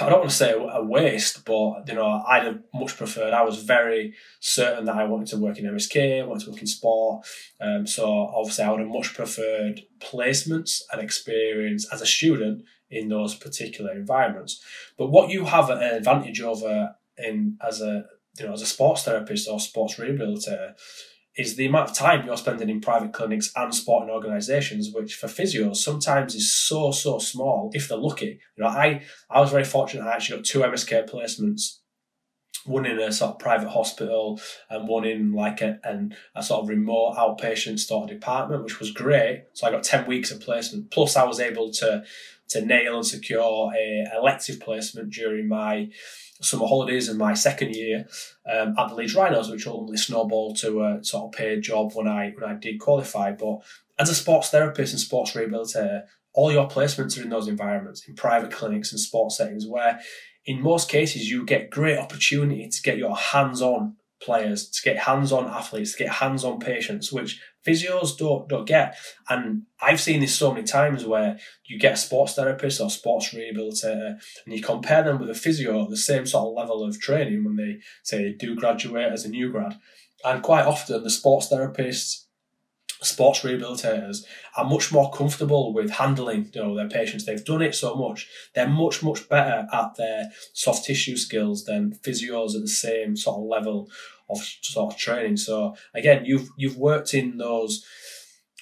I 0.00 0.08
don't 0.10 0.18
want 0.18 0.30
to 0.30 0.36
say 0.36 0.52
a 0.52 0.82
waste, 0.82 1.44
but, 1.44 1.84
you 1.86 1.94
know, 1.94 2.22
I'd 2.28 2.44
have 2.44 2.58
much 2.74 2.96
preferred, 2.96 3.32
I 3.32 3.42
was 3.42 3.62
very 3.62 4.12
certain 4.40 4.84
that 4.86 4.96
I 4.96 5.04
wanted 5.04 5.28
to 5.28 5.38
work 5.38 5.58
in 5.58 5.64
MSK, 5.64 6.26
wanted 6.26 6.44
to 6.44 6.50
work 6.50 6.60
in 6.60 6.66
sport. 6.66 7.24
Um, 7.60 7.86
so 7.86 8.10
obviously 8.10 8.64
I 8.64 8.70
would 8.72 8.80
have 8.80 8.88
much 8.88 9.14
preferred 9.14 9.82
placements 10.00 10.82
and 10.92 11.00
experience 11.00 11.86
as 11.92 12.02
a 12.02 12.06
student 12.06 12.64
in 12.90 13.08
those 13.08 13.36
particular 13.36 13.92
environments. 13.92 14.60
But 14.98 15.10
what 15.10 15.30
you 15.30 15.44
have 15.44 15.70
an 15.70 15.78
advantage 15.78 16.40
over 16.40 16.96
in 17.16 17.56
as 17.66 17.80
a 17.80 18.04
you 18.38 18.46
know 18.46 18.52
as 18.52 18.62
a 18.62 18.66
sports 18.66 19.04
therapist 19.04 19.48
or 19.48 19.60
sports 19.60 19.96
rehabilitator 19.96 20.74
is 21.36 21.56
the 21.56 21.66
amount 21.66 21.90
of 21.90 21.96
time 21.96 22.26
you're 22.26 22.36
spending 22.36 22.68
in 22.68 22.80
private 22.80 23.12
clinics 23.12 23.52
and 23.56 23.74
sporting 23.74 24.10
organisations, 24.10 24.90
which 24.92 25.14
for 25.14 25.26
physios 25.26 25.76
sometimes 25.76 26.34
is 26.34 26.52
so 26.52 26.90
so 26.90 27.18
small 27.18 27.70
if 27.72 27.88
they're 27.88 27.98
lucky. 27.98 28.40
You 28.56 28.64
know, 28.64 28.68
I 28.68 29.02
I 29.30 29.40
was 29.40 29.50
very 29.50 29.64
fortunate. 29.64 30.06
I 30.06 30.14
actually 30.14 30.38
got 30.38 30.46
two 30.46 30.60
MSK 30.60 31.08
placements, 31.08 31.78
one 32.64 32.86
in 32.86 32.98
a 32.98 33.12
sort 33.12 33.32
of 33.32 33.38
private 33.38 33.70
hospital 33.70 34.40
and 34.68 34.88
one 34.88 35.04
in 35.04 35.32
like 35.32 35.60
a 35.60 35.78
an, 35.84 36.14
a 36.34 36.42
sort 36.42 36.62
of 36.62 36.68
remote 36.68 37.16
outpatient 37.16 37.78
sort 37.78 38.04
of 38.10 38.18
department, 38.18 38.64
which 38.64 38.80
was 38.80 38.90
great. 38.90 39.46
So 39.52 39.66
I 39.66 39.70
got 39.70 39.82
ten 39.82 40.06
weeks 40.06 40.30
of 40.30 40.40
placement. 40.40 40.90
Plus, 40.90 41.16
I 41.16 41.24
was 41.24 41.40
able 41.40 41.70
to 41.72 42.04
to 42.50 42.64
nail 42.64 42.96
and 42.96 43.06
secure 43.06 43.72
a 43.74 44.04
elective 44.16 44.60
placement 44.60 45.12
during 45.12 45.48
my 45.48 45.88
summer 46.42 46.66
holidays 46.66 47.08
in 47.08 47.16
my 47.16 47.34
second 47.34 47.76
year 47.76 48.08
um, 48.50 48.74
at 48.78 48.88
the 48.88 48.94
Leeds 48.94 49.14
Rhinos, 49.14 49.50
which 49.50 49.66
ultimately 49.66 49.98
snowballed 49.98 50.56
to 50.58 50.82
a 50.82 51.04
sort 51.04 51.24
of 51.24 51.32
paid 51.38 51.62
job 51.62 51.92
when 51.94 52.08
I 52.08 52.32
when 52.36 52.50
I 52.50 52.54
did 52.54 52.80
qualify. 52.80 53.32
But 53.32 53.60
as 53.98 54.10
a 54.10 54.14
sports 54.14 54.50
therapist 54.50 54.92
and 54.92 55.00
sports 55.00 55.32
rehabilitator, 55.32 56.04
all 56.32 56.52
your 56.52 56.68
placements 56.68 57.18
are 57.18 57.22
in 57.22 57.30
those 57.30 57.48
environments, 57.48 58.06
in 58.08 58.14
private 58.14 58.50
clinics 58.50 58.92
and 58.92 59.00
sports 59.00 59.36
settings, 59.36 59.66
where 59.66 60.00
in 60.50 60.60
most 60.60 60.88
cases 60.88 61.30
you 61.30 61.44
get 61.44 61.70
great 61.70 61.96
opportunity 61.96 62.68
to 62.68 62.82
get 62.82 62.98
your 62.98 63.16
hands 63.16 63.62
on 63.62 63.94
players, 64.20 64.68
to 64.68 64.82
get 64.82 64.98
hands 64.98 65.30
on 65.30 65.46
athletes, 65.46 65.92
to 65.92 66.04
get 66.04 66.14
hands 66.14 66.42
on 66.44 66.58
patients, 66.58 67.12
which 67.12 67.40
physios 67.64 68.18
don't 68.18 68.48
don't 68.48 68.66
get. 68.66 68.96
And 69.28 69.62
I've 69.80 70.00
seen 70.00 70.18
this 70.18 70.34
so 70.34 70.52
many 70.52 70.66
times 70.66 71.06
where 71.06 71.38
you 71.66 71.78
get 71.78 71.92
a 71.92 71.96
sports 71.96 72.34
therapist 72.34 72.80
or 72.80 72.90
sports 72.90 73.32
rehabilitator 73.32 74.20
and 74.44 74.54
you 74.54 74.60
compare 74.60 75.04
them 75.04 75.20
with 75.20 75.30
a 75.30 75.34
physio 75.34 75.84
at 75.84 75.90
the 75.90 75.96
same 75.96 76.26
sort 76.26 76.48
of 76.48 76.54
level 76.54 76.82
of 76.82 77.00
training 77.00 77.44
when 77.44 77.54
they 77.54 77.78
say 78.02 78.18
they 78.18 78.32
do 78.32 78.56
graduate 78.56 79.12
as 79.12 79.24
a 79.24 79.28
new 79.28 79.52
grad. 79.52 79.78
And 80.24 80.42
quite 80.42 80.66
often 80.66 81.04
the 81.04 81.10
sports 81.10 81.48
therapists 81.48 82.24
sports 83.02 83.40
rehabilitators 83.40 84.24
are 84.56 84.64
much 84.64 84.92
more 84.92 85.10
comfortable 85.10 85.72
with 85.72 85.90
handling 85.90 86.50
you 86.52 86.62
know 86.62 86.76
their 86.76 86.88
patients. 86.88 87.24
They've 87.24 87.44
done 87.44 87.62
it 87.62 87.74
so 87.74 87.94
much. 87.94 88.28
They're 88.54 88.68
much 88.68 89.02
much 89.02 89.28
better 89.28 89.66
at 89.72 89.96
their 89.96 90.30
soft 90.52 90.84
tissue 90.84 91.16
skills 91.16 91.64
than 91.64 91.98
physios 92.02 92.54
at 92.54 92.62
the 92.62 92.68
same 92.68 93.16
sort 93.16 93.38
of 93.38 93.44
level 93.44 93.90
of 94.28 94.38
sort 94.38 94.92
of 94.92 94.98
training. 94.98 95.36
So 95.36 95.76
again 95.94 96.24
you've 96.24 96.48
you've 96.56 96.76
worked 96.76 97.14
in 97.14 97.38
those 97.38 97.84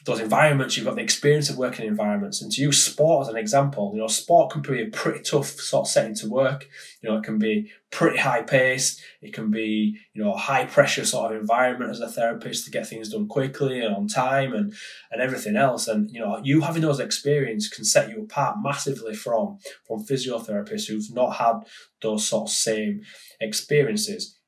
those 0.08 0.20
environments, 0.20 0.76
you've 0.76 0.86
got 0.86 0.96
the 0.96 1.02
experience 1.02 1.48
of 1.48 1.56
working 1.56 1.84
in 1.84 1.90
environments. 1.90 2.42
And 2.42 2.50
to 2.52 2.60
use 2.60 2.82
sport 2.82 3.26
as 3.26 3.28
an 3.28 3.36
example, 3.36 3.92
you 3.94 4.00
know, 4.00 4.06
sport 4.06 4.50
can 4.50 4.62
be 4.62 4.82
a 4.82 4.86
pretty 4.86 5.22
tough 5.22 5.46
sort 5.46 5.86
of 5.86 5.90
setting 5.90 6.14
to 6.16 6.28
work. 6.28 6.68
You 7.00 7.08
know, 7.08 7.18
it 7.18 7.24
can 7.24 7.38
be 7.38 7.70
pretty 7.90 8.18
high 8.18 8.42
pace. 8.42 9.00
It 9.22 9.32
can 9.32 9.50
be, 9.50 9.98
you 10.14 10.24
know, 10.24 10.34
high 10.34 10.64
pressure 10.66 11.04
sort 11.04 11.32
of 11.32 11.40
environment 11.40 11.90
as 11.90 12.00
a 12.00 12.08
therapist 12.08 12.64
to 12.64 12.70
get 12.70 12.86
things 12.86 13.10
done 13.10 13.28
quickly 13.28 13.80
and 13.80 13.94
on 13.94 14.08
time 14.08 14.52
and, 14.52 14.74
and 15.12 15.22
everything 15.22 15.56
else. 15.56 15.86
And, 15.86 16.10
you 16.10 16.20
know, 16.20 16.40
you 16.42 16.62
having 16.62 16.82
those 16.82 17.00
experiences 17.00 17.70
can 17.70 17.84
set 17.84 18.10
you 18.10 18.22
apart 18.22 18.56
massively 18.62 19.14
from, 19.14 19.58
from 19.86 20.04
physiotherapists 20.04 20.88
who've 20.88 21.14
not 21.14 21.36
had 21.36 21.60
those 22.02 22.26
sort 22.26 22.48
of 22.48 22.50
same 22.50 23.02
experiences. 23.40 24.38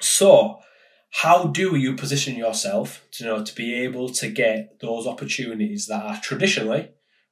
So, 0.00 0.60
how 1.10 1.46
do 1.46 1.76
you 1.76 1.94
position 1.94 2.36
yourself 2.36 3.04
to 3.12 3.24
you 3.24 3.30
know 3.30 3.44
to 3.44 3.54
be 3.54 3.74
able 3.74 4.10
to 4.10 4.28
get 4.28 4.78
those 4.80 5.06
opportunities 5.06 5.86
that 5.86 6.04
are 6.04 6.20
traditionally 6.20 6.90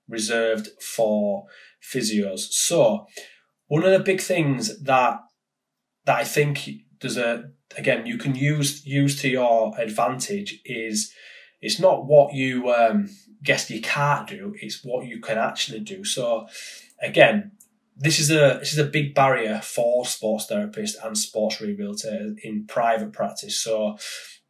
reserved 0.09 0.69
for 0.81 1.47
physios? 1.83 2.41
So 2.51 3.07
one 3.69 3.85
of 3.85 3.93
the 3.93 4.01
big 4.01 4.21
things 4.21 4.83
that 4.83 5.21
that 6.05 6.17
i 6.17 6.25
think 6.25 6.69
there's 7.01 7.17
a 7.17 7.51
again 7.77 8.07
you 8.07 8.17
can 8.17 8.35
use 8.35 8.87
use 8.87 9.21
to 9.21 9.29
your 9.29 9.79
advantage 9.79 10.61
is 10.65 11.13
it's 11.61 11.81
not 11.81 12.07
what 12.07 12.35
you 12.35 12.71
um, 12.71 13.09
guess 13.43 13.71
you 13.71 13.81
can't 13.81 14.29
do 14.29 14.55
it's 14.61 14.85
what 14.85 15.07
you 15.07 15.21
can 15.21 15.39
actually 15.39 15.81
do. 15.81 16.05
So 16.05 16.47
again 17.03 17.53
this 17.97 18.19
is 18.19 18.31
a 18.31 18.59
this 18.61 18.73
is 18.73 18.79
a 18.79 18.85
big 18.85 19.15
barrier 19.15 19.61
for 19.63 20.05
sports 20.05 20.47
therapists 20.51 20.95
and 21.03 21.17
sports 21.17 21.57
rehabilitators 21.57 22.35
in 22.43 22.67
private 22.67 23.13
practice. 23.13 23.59
So 23.59 23.97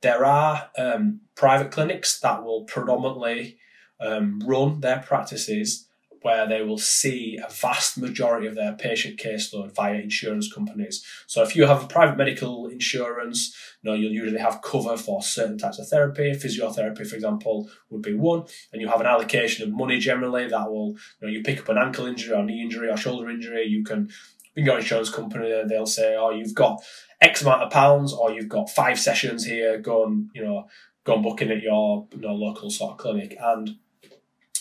there 0.03 0.25
are 0.25 0.71
um, 0.77 1.21
private 1.37 1.71
clinics 1.71 2.21
that 2.21 2.45
will 2.45 2.65
predominantly 2.65 3.59
um, 4.01 4.41
run 4.45 4.81
their 4.81 4.99
practices 4.99 5.86
where 6.27 6.49
they 6.49 6.61
will 6.61 6.77
see 6.77 7.39
a 7.39 7.49
vast 7.49 7.97
majority 7.97 8.49
of 8.49 8.57
their 8.57 8.73
patient 8.73 9.17
caseload 9.17 9.73
via 9.77 9.95
insurance 9.95 10.53
companies. 10.53 11.07
So 11.29 11.41
if 11.45 11.55
you 11.55 11.67
have 11.67 11.85
a 11.85 11.87
private 11.87 12.17
medical 12.19 12.67
insurance, 12.67 13.57
you 13.81 13.89
know, 13.89 13.97
you'll 13.97 14.11
usually 14.11 14.41
have 14.41 14.61
cover 14.61 14.97
for 14.97 15.23
certain 15.23 15.57
types 15.57 15.79
of 15.79 15.87
therapy. 15.87 16.33
Physiotherapy, 16.33 17.07
for 17.07 17.15
example, 17.15 17.71
would 17.91 18.03
be 18.03 18.13
one, 18.13 18.43
and 18.73 18.83
you 18.83 18.89
have 18.89 19.01
an 19.01 19.07
allocation 19.07 19.69
of 19.69 19.73
money 19.73 20.01
generally 20.01 20.49
that 20.49 20.69
will, 20.69 20.97
you 21.21 21.23
know, 21.23 21.29
you 21.29 21.45
pick 21.45 21.61
up 21.61 21.69
an 21.69 21.79
ankle 21.79 22.07
injury 22.07 22.35
or 22.35 22.43
knee 22.43 22.61
injury 22.61 22.91
or 22.91 22.97
shoulder 22.97 23.31
injury, 23.31 23.65
you 23.65 23.85
can 23.85 24.11
you 24.57 24.65
can 24.65 24.73
go 24.73 24.79
insurance 24.79 25.11
company, 25.11 25.63
they'll 25.69 25.87
say, 25.87 26.17
oh, 26.17 26.31
you've 26.31 26.57
got 26.57 26.83
X 27.21 27.43
amount 27.43 27.63
of 27.63 27.71
pounds, 27.71 28.13
or 28.13 28.33
you've 28.33 28.49
got 28.49 28.69
five 28.69 28.99
sessions 28.99 29.45
here, 29.45 29.79
go 29.79 30.07
and, 30.07 30.29
you 30.35 30.43
know, 30.43 30.67
go 31.05 31.15
and 31.15 31.23
book 31.23 31.41
in 31.41 31.53
at 31.53 31.63
your 31.63 32.09
you 32.13 32.23
know, 32.23 32.35
local 32.35 32.69
sort 32.69 32.93
of 32.93 32.99
clinic. 32.99 33.37
And 33.39 33.77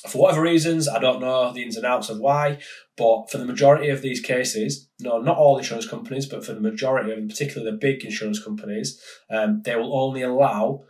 for 0.07 0.23
whatever 0.23 0.41
reasons, 0.41 0.87
I 0.87 0.99
don't 0.99 1.21
know 1.21 1.51
the 1.51 1.63
ins 1.63 1.77
and 1.77 1.85
outs 1.85 2.09
of 2.09 2.19
why, 2.19 2.59
but 2.97 3.29
for 3.29 3.37
the 3.37 3.45
majority 3.45 3.89
of 3.89 4.01
these 4.01 4.21
cases, 4.21 4.89
no, 4.99 5.19
not 5.19 5.37
all 5.37 5.57
insurance 5.57 5.87
companies, 5.87 6.25
but 6.25 6.45
for 6.45 6.53
the 6.53 6.61
majority 6.61 7.11
of 7.11 7.17
them, 7.17 7.27
particularly 7.27 7.71
the 7.71 7.77
big 7.77 8.03
insurance 8.03 8.43
companies, 8.43 9.01
um, 9.29 9.61
they 9.63 9.75
will 9.75 9.97
only 9.97 10.21
allow 10.21 10.83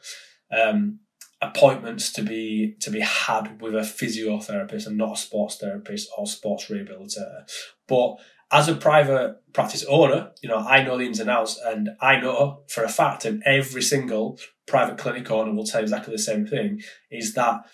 um, 0.56 1.00
appointments 1.42 2.12
to 2.14 2.22
be 2.22 2.76
to 2.80 2.90
be 2.90 3.02
had 3.02 3.62
with 3.62 3.76
a 3.76 3.80
physiotherapist 3.80 4.88
and 4.88 4.98
not 4.98 5.14
a 5.14 5.22
sports 5.22 5.58
therapist 5.58 6.10
or 6.18 6.26
sports 6.28 6.66
rehabilitator. 6.66 7.44
But 7.88 8.18
as 8.52 8.68
a 8.68 8.76
private 8.76 9.38
practice 9.54 9.84
owner, 9.90 10.32
you 10.42 10.50
know, 10.50 10.58
I 10.58 10.84
know 10.84 10.98
the 10.98 11.06
ins 11.06 11.20
and 11.20 11.30
outs, 11.30 11.60
and 11.64 11.90
I 12.00 12.18
know 12.18 12.64
for 12.70 12.84
a 12.84 12.90
fact, 12.90 13.26
and 13.26 13.42
every 13.46 13.82
single 13.82 14.40
private 14.68 14.98
clinic 14.98 15.30
owner 15.32 15.54
will 15.54 15.66
tell 15.66 15.82
you 15.82 15.86
exactly 15.86 16.14
the 16.14 16.22
same 16.22 16.46
thing, 16.46 16.82
is 17.12 17.34
that 17.34 17.66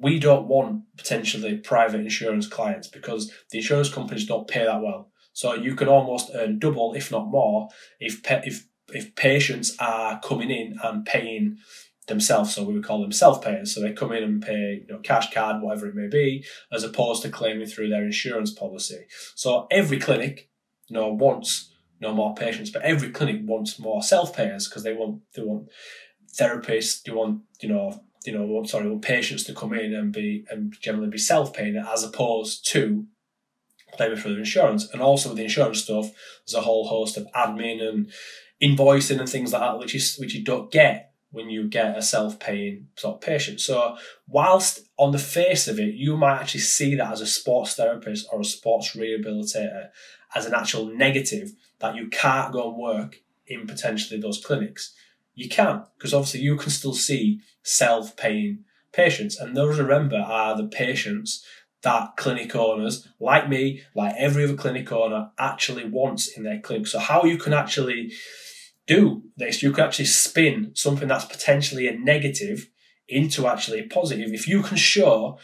we 0.00 0.18
don't 0.18 0.46
want 0.46 0.84
potentially 0.96 1.58
private 1.58 2.00
insurance 2.00 2.46
clients 2.46 2.88
because 2.88 3.30
the 3.50 3.58
insurance 3.58 3.92
companies 3.92 4.26
don't 4.26 4.48
pay 4.48 4.64
that 4.64 4.82
well. 4.82 5.10
So 5.32 5.54
you 5.54 5.74
can 5.74 5.88
almost 5.88 6.30
earn 6.34 6.58
double, 6.58 6.94
if 6.94 7.10
not 7.10 7.26
more, 7.28 7.68
if 8.00 8.20
if 8.24 8.66
if 8.88 9.14
patients 9.14 9.76
are 9.78 10.20
coming 10.20 10.50
in 10.50 10.78
and 10.82 11.04
paying 11.04 11.58
themselves. 12.06 12.54
So 12.54 12.62
we 12.62 12.74
would 12.74 12.84
call 12.84 13.00
them 13.00 13.12
self-payers. 13.12 13.74
So 13.74 13.80
they 13.80 13.92
come 13.92 14.12
in 14.12 14.22
and 14.22 14.42
pay, 14.42 14.84
you 14.86 14.92
know, 14.92 15.00
cash 15.00 15.32
card, 15.32 15.62
whatever 15.62 15.86
it 15.86 15.94
may 15.94 16.06
be, 16.06 16.44
as 16.70 16.84
opposed 16.84 17.22
to 17.22 17.30
claiming 17.30 17.66
through 17.66 17.88
their 17.88 18.04
insurance 18.04 18.52
policy. 18.52 19.06
So 19.34 19.66
every 19.70 19.98
clinic, 19.98 20.50
you 20.88 20.94
know, 20.94 21.08
wants 21.08 21.72
no 22.00 22.12
more 22.12 22.34
patients, 22.34 22.70
but 22.70 22.82
every 22.82 23.10
clinic 23.10 23.40
wants 23.44 23.78
more 23.78 24.02
self-payers 24.02 24.68
because 24.68 24.82
they 24.82 24.92
want 24.92 25.22
they 25.34 25.42
want 25.42 25.68
therapists, 26.38 27.02
they 27.02 27.12
want 27.12 27.42
you 27.60 27.68
know 27.68 28.04
you 28.24 28.32
know, 28.32 28.64
sorry, 28.64 28.88
want 28.88 29.02
patients 29.02 29.44
to 29.44 29.54
come 29.54 29.72
in 29.74 29.94
and 29.94 30.12
be 30.12 30.44
and 30.50 30.74
generally 30.80 31.08
be 31.08 31.18
self-paying 31.18 31.76
as 31.76 32.02
opposed 32.02 32.66
to 32.68 33.06
claiming 33.92 34.16
for 34.16 34.28
their 34.28 34.38
insurance. 34.38 34.88
And 34.92 35.00
also 35.02 35.28
with 35.28 35.38
the 35.38 35.44
insurance 35.44 35.82
stuff, 35.82 36.10
there's 36.46 36.54
a 36.54 36.62
whole 36.62 36.88
host 36.88 37.16
of 37.16 37.28
admin 37.34 37.82
and 37.82 38.10
invoicing 38.62 39.20
and 39.20 39.28
things 39.28 39.52
like 39.52 39.62
that, 39.62 39.78
which 39.78 39.94
is 39.94 40.16
which 40.16 40.34
you 40.34 40.42
don't 40.42 40.70
get 40.70 41.12
when 41.30 41.50
you 41.50 41.68
get 41.68 41.98
a 41.98 42.02
self-paying 42.02 42.86
sort 42.96 43.16
of 43.16 43.20
patient. 43.20 43.60
So 43.60 43.96
whilst 44.28 44.80
on 44.96 45.10
the 45.10 45.18
face 45.18 45.66
of 45.66 45.80
it, 45.80 45.94
you 45.94 46.16
might 46.16 46.40
actually 46.40 46.60
see 46.60 46.94
that 46.94 47.12
as 47.12 47.20
a 47.20 47.26
sports 47.26 47.74
therapist 47.74 48.28
or 48.32 48.40
a 48.40 48.44
sports 48.44 48.94
rehabilitator 48.94 49.88
as 50.34 50.46
an 50.46 50.54
actual 50.54 50.86
negative 50.86 51.52
that 51.80 51.96
you 51.96 52.08
can't 52.08 52.52
go 52.52 52.70
and 52.70 52.78
work 52.78 53.16
in 53.48 53.66
potentially 53.66 54.20
those 54.20 54.42
clinics. 54.44 54.94
You 55.34 55.48
can, 55.48 55.82
because 55.98 56.14
obviously 56.14 56.40
you 56.40 56.56
can 56.56 56.70
still 56.70 56.94
see 56.94 57.40
self-paying 57.64 58.64
patients. 58.92 59.36
And 59.38 59.56
those 59.56 59.78
remember 59.80 60.16
are 60.16 60.56
the 60.56 60.68
patients 60.68 61.44
that 61.82 62.16
clinic 62.16 62.54
owners, 62.56 63.08
like 63.20 63.48
me, 63.48 63.82
like 63.94 64.14
every 64.16 64.44
other 64.44 64.54
clinic 64.54 64.90
owner, 64.92 65.30
actually 65.38 65.84
wants 65.84 66.28
in 66.28 66.44
their 66.44 66.60
clinic. 66.60 66.86
So 66.86 66.98
how 66.98 67.24
you 67.24 67.36
can 67.36 67.52
actually 67.52 68.12
do 68.86 69.22
this, 69.36 69.62
you 69.62 69.72
can 69.72 69.84
actually 69.84 70.06
spin 70.06 70.70
something 70.74 71.08
that's 71.08 71.24
potentially 71.24 71.88
a 71.88 71.98
negative 71.98 72.68
into 73.08 73.46
actually 73.46 73.80
a 73.80 73.86
positive. 73.86 74.32
If 74.32 74.48
you 74.48 74.62
can 74.62 74.76
show 74.76 75.38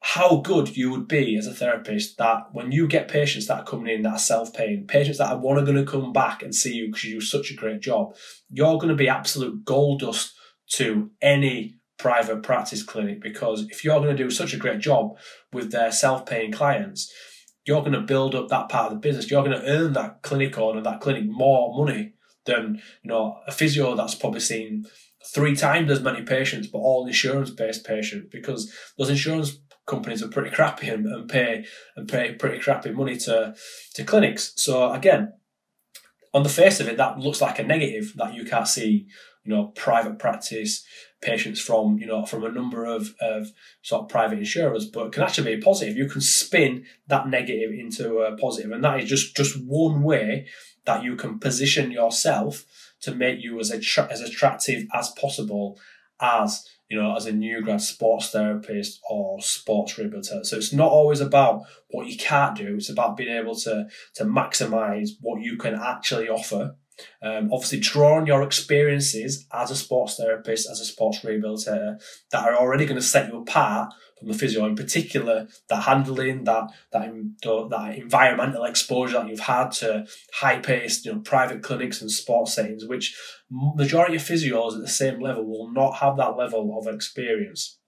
how 0.00 0.38
good 0.38 0.76
you 0.76 0.90
would 0.90 1.06
be 1.06 1.36
as 1.36 1.46
a 1.46 1.54
therapist 1.54 2.18
that 2.18 2.48
when 2.52 2.72
you 2.72 2.88
get 2.88 3.08
patients 3.08 3.46
that 3.46 3.60
are 3.60 3.64
coming 3.64 3.94
in 3.94 4.02
that 4.02 4.14
are 4.14 4.18
self-paying, 4.18 4.86
patients 4.86 5.18
that 5.18 5.30
are 5.30 5.38
want 5.38 5.58
to 5.58 5.64
going 5.64 5.82
to 5.82 5.90
come 5.90 6.12
back 6.12 6.42
and 6.42 6.54
see 6.54 6.74
you 6.74 6.86
because 6.86 7.04
you 7.04 7.14
do 7.14 7.20
such 7.20 7.50
a 7.50 7.54
great 7.54 7.80
job, 7.80 8.14
you're 8.50 8.78
going 8.78 8.88
to 8.88 8.94
be 8.94 9.08
absolute 9.08 9.64
gold 9.64 10.00
dust 10.00 10.34
to 10.74 11.10
any 11.20 11.74
private 11.98 12.42
practice 12.42 12.82
clinic 12.82 13.20
because 13.20 13.66
if 13.70 13.84
you're 13.84 14.00
going 14.00 14.16
to 14.16 14.22
do 14.22 14.30
such 14.30 14.52
a 14.52 14.58
great 14.58 14.80
job 14.80 15.16
with 15.52 15.70
their 15.70 15.92
self-paying 15.92 16.52
clients, 16.52 17.12
you're 17.64 17.80
going 17.80 17.92
to 17.92 18.00
build 18.00 18.34
up 18.34 18.48
that 18.48 18.68
part 18.68 18.86
of 18.86 18.92
the 18.92 18.98
business. 19.08 19.30
You're 19.30 19.44
going 19.44 19.58
to 19.58 19.68
earn 19.68 19.92
that 19.92 20.22
clinic 20.22 20.58
owner, 20.58 20.80
that 20.82 21.00
clinic 21.00 21.24
more 21.26 21.76
money 21.76 22.14
than 22.44 22.82
you 23.02 23.08
know 23.08 23.38
a 23.46 23.52
physio 23.52 23.94
that's 23.94 24.16
probably 24.16 24.40
seen 24.40 24.84
three 25.32 25.54
times 25.54 25.90
as 25.90 26.00
many 26.00 26.22
patients, 26.22 26.66
but 26.66 26.78
all 26.78 27.06
insurance-based 27.06 27.86
patients 27.86 28.28
because 28.32 28.72
those 28.98 29.10
insurance 29.10 29.58
companies 29.86 30.22
are 30.22 30.28
pretty 30.28 30.50
crappy 30.50 30.88
and, 30.88 31.06
and 31.06 31.28
pay 31.28 31.64
and 31.96 32.08
pay 32.08 32.34
pretty 32.34 32.58
crappy 32.58 32.90
money 32.90 33.16
to 33.16 33.54
to 33.94 34.04
clinics. 34.04 34.52
So 34.56 34.92
again, 34.92 35.32
on 36.34 36.42
the 36.42 36.48
face 36.48 36.80
of 36.80 36.88
it, 36.88 36.96
that 36.96 37.18
looks 37.18 37.40
like 37.40 37.58
a 37.58 37.64
negative 37.64 38.14
that 38.16 38.34
you 38.34 38.44
can't 38.44 38.66
see, 38.66 39.06
you 39.44 39.54
know, 39.54 39.68
private 39.68 40.18
practice 40.18 40.84
patients 41.20 41.60
from 41.60 41.98
you 41.98 42.06
know 42.06 42.26
from 42.26 42.44
a 42.44 42.50
number 42.50 42.84
of, 42.84 43.14
of 43.20 43.48
sort 43.82 44.02
of 44.02 44.08
private 44.08 44.38
insurers, 44.38 44.86
but 44.86 45.12
can 45.12 45.22
actually 45.22 45.56
be 45.56 45.62
positive. 45.62 45.96
You 45.96 46.08
can 46.08 46.20
spin 46.20 46.84
that 47.06 47.28
negative 47.28 47.70
into 47.72 48.18
a 48.18 48.36
positive, 48.36 48.72
and 48.72 48.84
that 48.84 49.00
is 49.00 49.08
just 49.08 49.36
just 49.36 49.56
one 49.64 50.02
way 50.02 50.46
that 50.84 51.02
you 51.02 51.16
can 51.16 51.38
position 51.38 51.90
yourself 51.90 52.64
to 53.00 53.14
make 53.14 53.42
you 53.42 53.58
as 53.58 53.70
attra- 53.70 54.10
as 54.10 54.20
attractive 54.20 54.86
as 54.92 55.10
possible 55.10 55.78
as 56.20 56.68
you 56.88 57.00
know 57.00 57.16
as 57.16 57.26
a 57.26 57.32
new 57.32 57.62
grad 57.62 57.80
sports 57.80 58.30
therapist 58.30 59.00
or 59.08 59.40
sports 59.40 59.94
rehabilitator. 59.94 60.44
So 60.44 60.56
it's 60.56 60.72
not 60.72 60.90
always 60.90 61.20
about 61.20 61.62
what 61.90 62.06
you 62.06 62.16
can't 62.16 62.56
do; 62.56 62.76
it's 62.76 62.90
about 62.90 63.16
being 63.16 63.36
able 63.36 63.56
to 63.56 63.88
to 64.14 64.24
maximize 64.24 65.10
what 65.20 65.40
you 65.40 65.56
can 65.56 65.74
actually 65.74 66.28
offer 66.28 66.76
um, 67.22 67.50
obviously, 67.52 67.80
draw 67.80 68.16
on 68.16 68.26
your 68.26 68.42
experiences 68.42 69.46
as 69.52 69.70
a 69.70 69.76
sports 69.76 70.16
therapist, 70.16 70.68
as 70.70 70.80
a 70.80 70.84
sports 70.84 71.20
rehabilitator, 71.20 72.00
that 72.30 72.44
are 72.46 72.56
already 72.56 72.84
going 72.84 73.00
to 73.00 73.06
set 73.06 73.32
you 73.32 73.40
apart 73.40 73.92
from 74.18 74.28
the 74.28 74.34
physio. 74.34 74.64
In 74.66 74.76
particular, 74.76 75.48
that 75.68 75.82
handling, 75.82 76.44
that 76.44 76.70
that 76.92 77.12
that 77.42 77.94
environmental 77.96 78.64
exposure 78.64 79.18
that 79.18 79.28
you've 79.28 79.40
had 79.40 79.72
to 79.72 80.06
high-paced, 80.34 81.04
you 81.04 81.12
know, 81.12 81.20
private 81.20 81.62
clinics 81.62 82.00
and 82.00 82.10
sports 82.10 82.54
settings, 82.54 82.84
which 82.86 83.16
majority 83.50 84.16
of 84.16 84.22
physios 84.22 84.74
at 84.74 84.80
the 84.80 84.88
same 84.88 85.20
level 85.20 85.44
will 85.44 85.72
not 85.72 85.96
have 85.96 86.16
that 86.16 86.36
level 86.36 86.78
of 86.78 86.92
experience. 86.92 87.78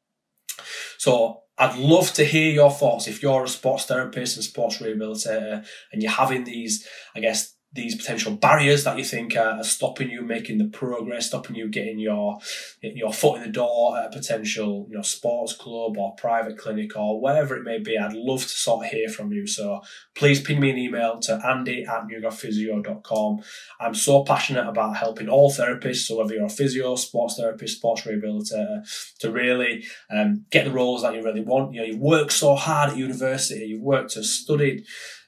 So 0.98 1.42
I'd 1.56 1.76
love 1.78 2.12
to 2.14 2.24
hear 2.24 2.50
your 2.50 2.70
thoughts 2.70 3.06
if 3.06 3.22
you're 3.22 3.44
a 3.44 3.48
sports 3.48 3.84
therapist 3.84 4.36
and 4.36 4.44
sports 4.44 4.78
rehabilitator 4.78 5.64
and 5.92 6.02
you're 6.02 6.10
having 6.10 6.44
these, 6.44 6.86
I 7.14 7.20
guess, 7.20 7.53
these 7.74 7.96
potential 7.96 8.36
barriers 8.36 8.84
that 8.84 8.96
you 8.96 9.04
think 9.04 9.36
are, 9.36 9.62
stopping 9.64 10.08
you 10.08 10.22
making 10.22 10.58
the 10.58 10.68
progress, 10.68 11.26
stopping 11.26 11.56
you 11.56 11.68
getting 11.68 11.98
your 11.98 12.38
your 12.80 13.12
foot 13.12 13.38
in 13.38 13.42
the 13.42 13.48
door 13.48 13.98
at 13.98 14.06
a 14.06 14.10
potential 14.10 14.86
you 14.88 14.96
know 14.96 15.02
sports 15.02 15.54
club 15.54 15.96
or 15.98 16.14
private 16.14 16.56
clinic 16.56 16.96
or 16.96 17.20
whatever 17.20 17.56
it 17.56 17.64
may 17.64 17.78
be. 17.78 17.98
I'd 17.98 18.12
love 18.12 18.42
to 18.42 18.48
sort 18.48 18.84
of 18.84 18.92
hear 18.92 19.08
from 19.08 19.32
you. 19.32 19.46
So 19.46 19.80
please 20.14 20.40
ping 20.40 20.60
me 20.60 20.70
an 20.70 20.78
email 20.78 21.18
to 21.20 21.40
andy 21.44 21.84
at 21.84 22.06
newgradphysio.com. 22.06 23.42
I'm 23.80 23.94
so 23.94 24.22
passionate 24.22 24.68
about 24.68 24.96
helping 24.96 25.28
all 25.28 25.50
therapists, 25.50 26.06
so 26.06 26.18
whether 26.18 26.34
you're 26.34 26.46
a 26.46 26.48
physio, 26.48 26.94
sports 26.94 27.36
therapist, 27.36 27.78
sports 27.78 28.02
rehabilitator, 28.02 28.82
to 29.18 29.32
really 29.32 29.84
um, 30.10 30.44
get 30.50 30.64
the 30.64 30.70
roles 30.70 31.02
that 31.02 31.14
you 31.14 31.22
really 31.22 31.42
want. 31.42 31.74
You 31.74 31.80
know, 31.80 31.86
you 31.86 31.98
work 31.98 32.30
so 32.30 32.54
hard 32.54 32.90
at 32.90 32.96
university, 32.96 33.66
you've 33.66 33.82
worked 33.82 34.12
to 34.12 34.22
studied 34.22 34.84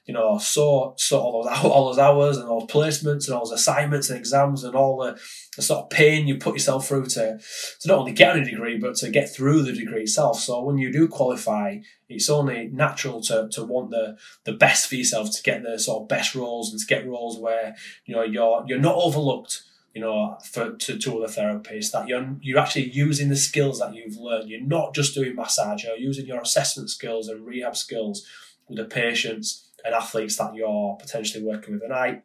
you 0.07 0.13
know, 0.13 0.37
saw 0.37 0.93
saw 0.95 1.19
all 1.19 1.43
those 1.43 1.63
all 1.63 1.87
those 1.87 1.99
hours 1.99 2.37
and 2.37 2.47
all 2.47 2.61
those 2.61 2.69
placements 2.69 3.27
and 3.27 3.35
all 3.35 3.45
those 3.45 3.59
assignments 3.59 4.09
and 4.09 4.17
exams 4.17 4.63
and 4.63 4.73
all 4.73 4.97
the, 4.97 5.19
the 5.55 5.61
sort 5.61 5.83
of 5.83 5.89
pain 5.89 6.27
you 6.27 6.37
put 6.37 6.55
yourself 6.55 6.87
through 6.87 7.05
to 7.05 7.37
to 7.81 7.87
not 7.87 7.99
only 7.99 8.13
get 8.13 8.37
a 8.37 8.43
degree 8.43 8.77
but 8.79 8.95
to 8.95 9.09
get 9.09 9.29
through 9.29 9.61
the 9.61 9.73
degree 9.73 10.03
itself. 10.03 10.39
So 10.39 10.63
when 10.63 10.77
you 10.77 10.91
do 10.91 11.07
qualify, 11.09 11.79
it's 12.07 12.29
only 12.29 12.69
natural 12.71 13.21
to, 13.23 13.49
to 13.51 13.63
want 13.65 13.91
the 13.91 14.17
the 14.45 14.53
best 14.53 14.87
for 14.87 14.95
yourself 14.95 15.29
to 15.35 15.43
get 15.43 15.61
the 15.61 15.77
sort 15.77 16.03
of 16.03 16.07
best 16.07 16.33
roles 16.33 16.71
and 16.71 16.79
to 16.79 16.87
get 16.87 17.05
roles 17.05 17.37
where 17.37 17.75
you 18.05 18.15
know 18.15 18.23
you're 18.23 18.63
you're 18.65 18.79
not 18.79 18.95
overlooked 18.95 19.63
you 19.93 20.01
know, 20.01 20.37
for 20.43 20.73
to, 20.73 20.99
to 20.99 21.17
other 21.17 21.33
therapists, 21.33 21.91
that 21.91 22.07
you're 22.07 22.35
you're 22.39 22.59
actually 22.59 22.87
using 22.91 23.29
the 23.29 23.35
skills 23.35 23.79
that 23.79 23.95
you've 23.95 24.17
learned. 24.17 24.47
You're 24.47 24.61
not 24.61 24.93
just 24.93 25.15
doing 25.15 25.35
massage, 25.35 25.85
you're 25.85 25.97
using 25.97 26.27
your 26.27 26.41
assessment 26.41 26.91
skills 26.91 27.27
and 27.27 27.43
rehab 27.43 27.75
skills 27.75 28.23
with 28.69 28.77
the 28.77 28.85
patients 28.85 29.66
and 29.87 29.95
athletes 29.95 30.37
that 30.37 30.53
you're 30.53 30.95
potentially 30.99 31.43
working 31.43 31.73
with. 31.73 31.83
And 31.83 31.93
I 31.93 32.21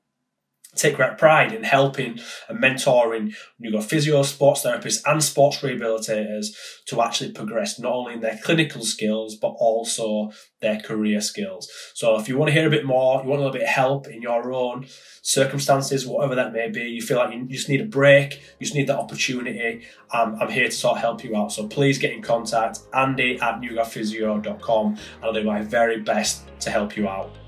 take 0.75 0.97
great 0.97 1.19
pride 1.19 1.53
in 1.53 1.65
helping 1.65 2.19
and 2.49 2.59
mentoring 2.59 3.35
you've 3.59 3.75
got 3.75 3.85
physio, 3.85 4.23
sports 4.23 4.65
therapists, 4.65 5.03
and 5.07 5.23
sports 5.23 5.59
rehabilitators 5.59 6.47
to 6.87 7.03
actually 7.03 7.31
progress 7.33 7.79
not 7.79 7.93
only 7.93 8.15
in 8.15 8.21
their 8.21 8.39
clinical 8.43 8.83
skills 8.83 9.37
but 9.37 9.49
also 9.49 10.31
their 10.61 10.81
career 10.81 11.21
skills. 11.21 11.71
So 11.95 12.19
if 12.19 12.29
you 12.29 12.39
want 12.39 12.49
to 12.49 12.55
hear 12.55 12.67
a 12.67 12.71
bit 12.71 12.87
more, 12.87 13.23
you 13.23 13.29
want 13.29 13.43
a 13.43 13.45
little 13.45 13.53
bit 13.53 13.63
of 13.63 13.69
help 13.69 14.07
in 14.09 14.23
your 14.23 14.53
own 14.53 14.87
circumstances, 15.21 16.07
whatever 16.07 16.35
that 16.37 16.53
may 16.53 16.71
be, 16.71 16.83
you 16.83 17.03
feel 17.03 17.19
like 17.19 17.35
you 17.35 17.45
just 17.47 17.69
need 17.69 17.81
a 17.81 17.87
break, 17.87 18.35
you 18.59 18.67
just 18.67 18.75
need 18.75 18.87
that 18.87 18.99
opportunity, 18.99 19.87
um, 20.13 20.37
I'm 20.41 20.51
here 20.51 20.67
to 20.67 20.73
sort 20.73 20.97
of 20.97 21.03
help 21.03 21.23
you 21.23 21.37
out. 21.37 21.53
So 21.53 21.67
please 21.67 21.99
get 21.99 22.13
in 22.13 22.23
contact, 22.23 22.81
andy 22.95 23.39
at 23.41 23.61
newgradphysio.com, 23.61 24.87
and 24.87 24.99
I'll 25.23 25.33
do 25.33 25.45
my 25.45 25.63
very 25.63 26.01
best 26.01 26.45
to 26.61 26.71
help 26.71 26.97
you 26.97 27.09
out. 27.09 27.42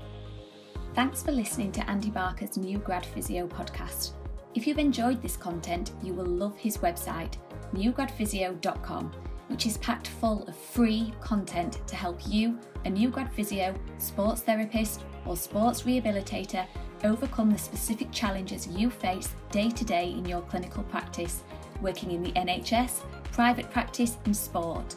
Thanks 0.95 1.21
for 1.21 1.33
listening 1.33 1.73
to 1.73 1.89
Andy 1.89 2.09
Barker's 2.09 2.55
New 2.55 2.77
Grad 2.77 3.05
Physio 3.05 3.47
podcast. 3.47 4.11
If 4.53 4.65
you've 4.65 4.79
enjoyed 4.79 5.21
this 5.21 5.35
content, 5.35 5.91
you 6.01 6.13
will 6.13 6.25
love 6.25 6.55
his 6.55 6.77
website, 6.77 7.33
newgradphysio.com, 7.73 9.11
which 9.49 9.65
is 9.65 9.77
packed 9.79 10.07
full 10.07 10.47
of 10.47 10.55
free 10.55 11.13
content 11.19 11.85
to 11.87 11.97
help 11.97 12.21
you, 12.25 12.57
a 12.85 12.89
new 12.89 13.09
grad 13.09 13.29
physio, 13.33 13.75
sports 13.97 14.43
therapist, 14.43 15.03
or 15.25 15.35
sports 15.35 15.81
rehabilitator, 15.81 16.65
overcome 17.03 17.51
the 17.51 17.57
specific 17.57 18.09
challenges 18.13 18.65
you 18.65 18.89
face 18.89 19.35
day 19.51 19.69
to 19.69 19.83
day 19.83 20.11
in 20.11 20.23
your 20.23 20.43
clinical 20.43 20.83
practice, 20.83 21.43
working 21.81 22.11
in 22.11 22.23
the 22.23 22.31
NHS, 22.31 23.01
private 23.33 23.69
practice, 23.69 24.15
and 24.23 24.35
sport. 24.35 24.95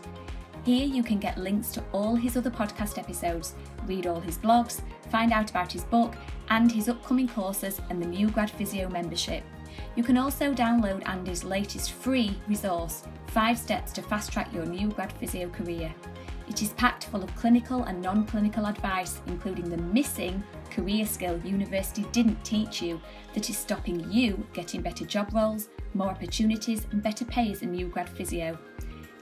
Here 0.65 0.87
you 0.87 1.03
can 1.03 1.19
get 1.19 1.39
links 1.39 1.71
to 1.73 1.85
all 1.93 2.15
his 2.15 2.37
other 2.37 2.51
podcast 2.51 2.99
episodes, 2.99 3.55
read 3.87 4.07
all 4.07 4.21
his 4.21 4.39
blogs, 4.39 4.83
find 5.11 5.33
out 5.33 5.51
about 5.51 5.73
his 5.73 5.85
book 5.85 6.15
and 6.51 6.71
his 6.71 6.89
upcoming 6.89 7.29
courses 7.29 7.81
and 7.91 8.03
the 8.03 8.07
new 8.07 8.29
Grad 8.29 8.51
Physio 8.51 8.89
membership. 8.89 9.43
You 9.97 10.03
can 10.03 10.19
also 10.19 10.53
download 10.53 11.09
Andy's 11.09 11.45
latest 11.45 11.93
free 11.93 12.37
resource, 12.49 13.05
5 13.29 13.59
Steps 13.59 13.93
to 13.93 14.03
Fast 14.03 14.33
Track 14.33 14.53
Your 14.53 14.67
New 14.67 14.89
Grad 14.91 15.13
Physio 15.13 15.49
Career. 15.49 15.95
It 16.49 16.63
is 16.63 16.71
packed 16.71 17.05
full 17.07 17.23
of 17.23 17.35
clinical 17.37 17.85
and 17.85 18.01
non 18.01 18.27
clinical 18.27 18.67
advice, 18.67 19.21
including 19.27 19.69
the 19.69 19.77
missing 19.77 20.43
career 20.71 21.05
skill 21.05 21.39
university 21.45 22.07
didn't 22.13 22.43
teach 22.45 22.81
you 22.81 23.01
that 23.35 23.51
is 23.51 23.59
stopping 23.59 24.11
you 24.11 24.47
getting 24.53 24.81
better 24.81 25.05
job 25.05 25.31
roles, 25.35 25.69
more 25.95 26.09
opportunities, 26.09 26.87
and 26.91 27.03
better 27.03 27.25
pay 27.25 27.53
as 27.53 27.63
a 27.63 27.67
new 27.67 27.87
grad 27.87 28.09
physio. 28.09 28.59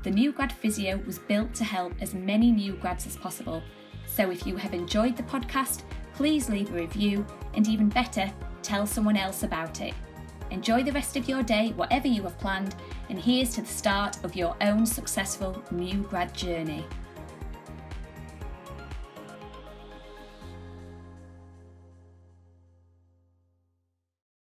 The 0.03 0.09
New 0.09 0.31
Grad 0.31 0.53
Physio 0.53 0.97
was 1.05 1.19
built 1.19 1.53
to 1.55 1.65
help 1.65 1.91
as 1.99 2.13
many 2.13 2.51
new 2.51 2.77
grads 2.77 3.05
as 3.05 3.17
possible. 3.17 3.61
So 4.07 4.31
if 4.31 4.47
you 4.47 4.55
have 4.55 4.73
enjoyed 4.73 5.17
the 5.17 5.23
podcast, 5.23 5.83
please 6.13 6.49
leave 6.49 6.73
a 6.73 6.77
review 6.77 7.25
and 7.53 7.67
even 7.67 7.89
better, 7.89 8.31
tell 8.63 8.87
someone 8.87 9.17
else 9.17 9.43
about 9.43 9.81
it. 9.81 9.93
Enjoy 10.51 10.83
the 10.83 10.93
rest 10.93 11.17
of 11.17 11.27
your 11.27 11.43
day, 11.43 11.73
whatever 11.75 12.07
you 12.07 12.23
have 12.23 12.39
planned, 12.39 12.75
and 13.09 13.19
here's 13.19 13.55
to 13.55 13.61
the 13.61 13.67
start 13.67 14.23
of 14.23 14.37
your 14.37 14.55
own 14.61 14.85
successful 14.85 15.61
new 15.69 16.03
grad 16.03 16.33
journey. 16.33 16.85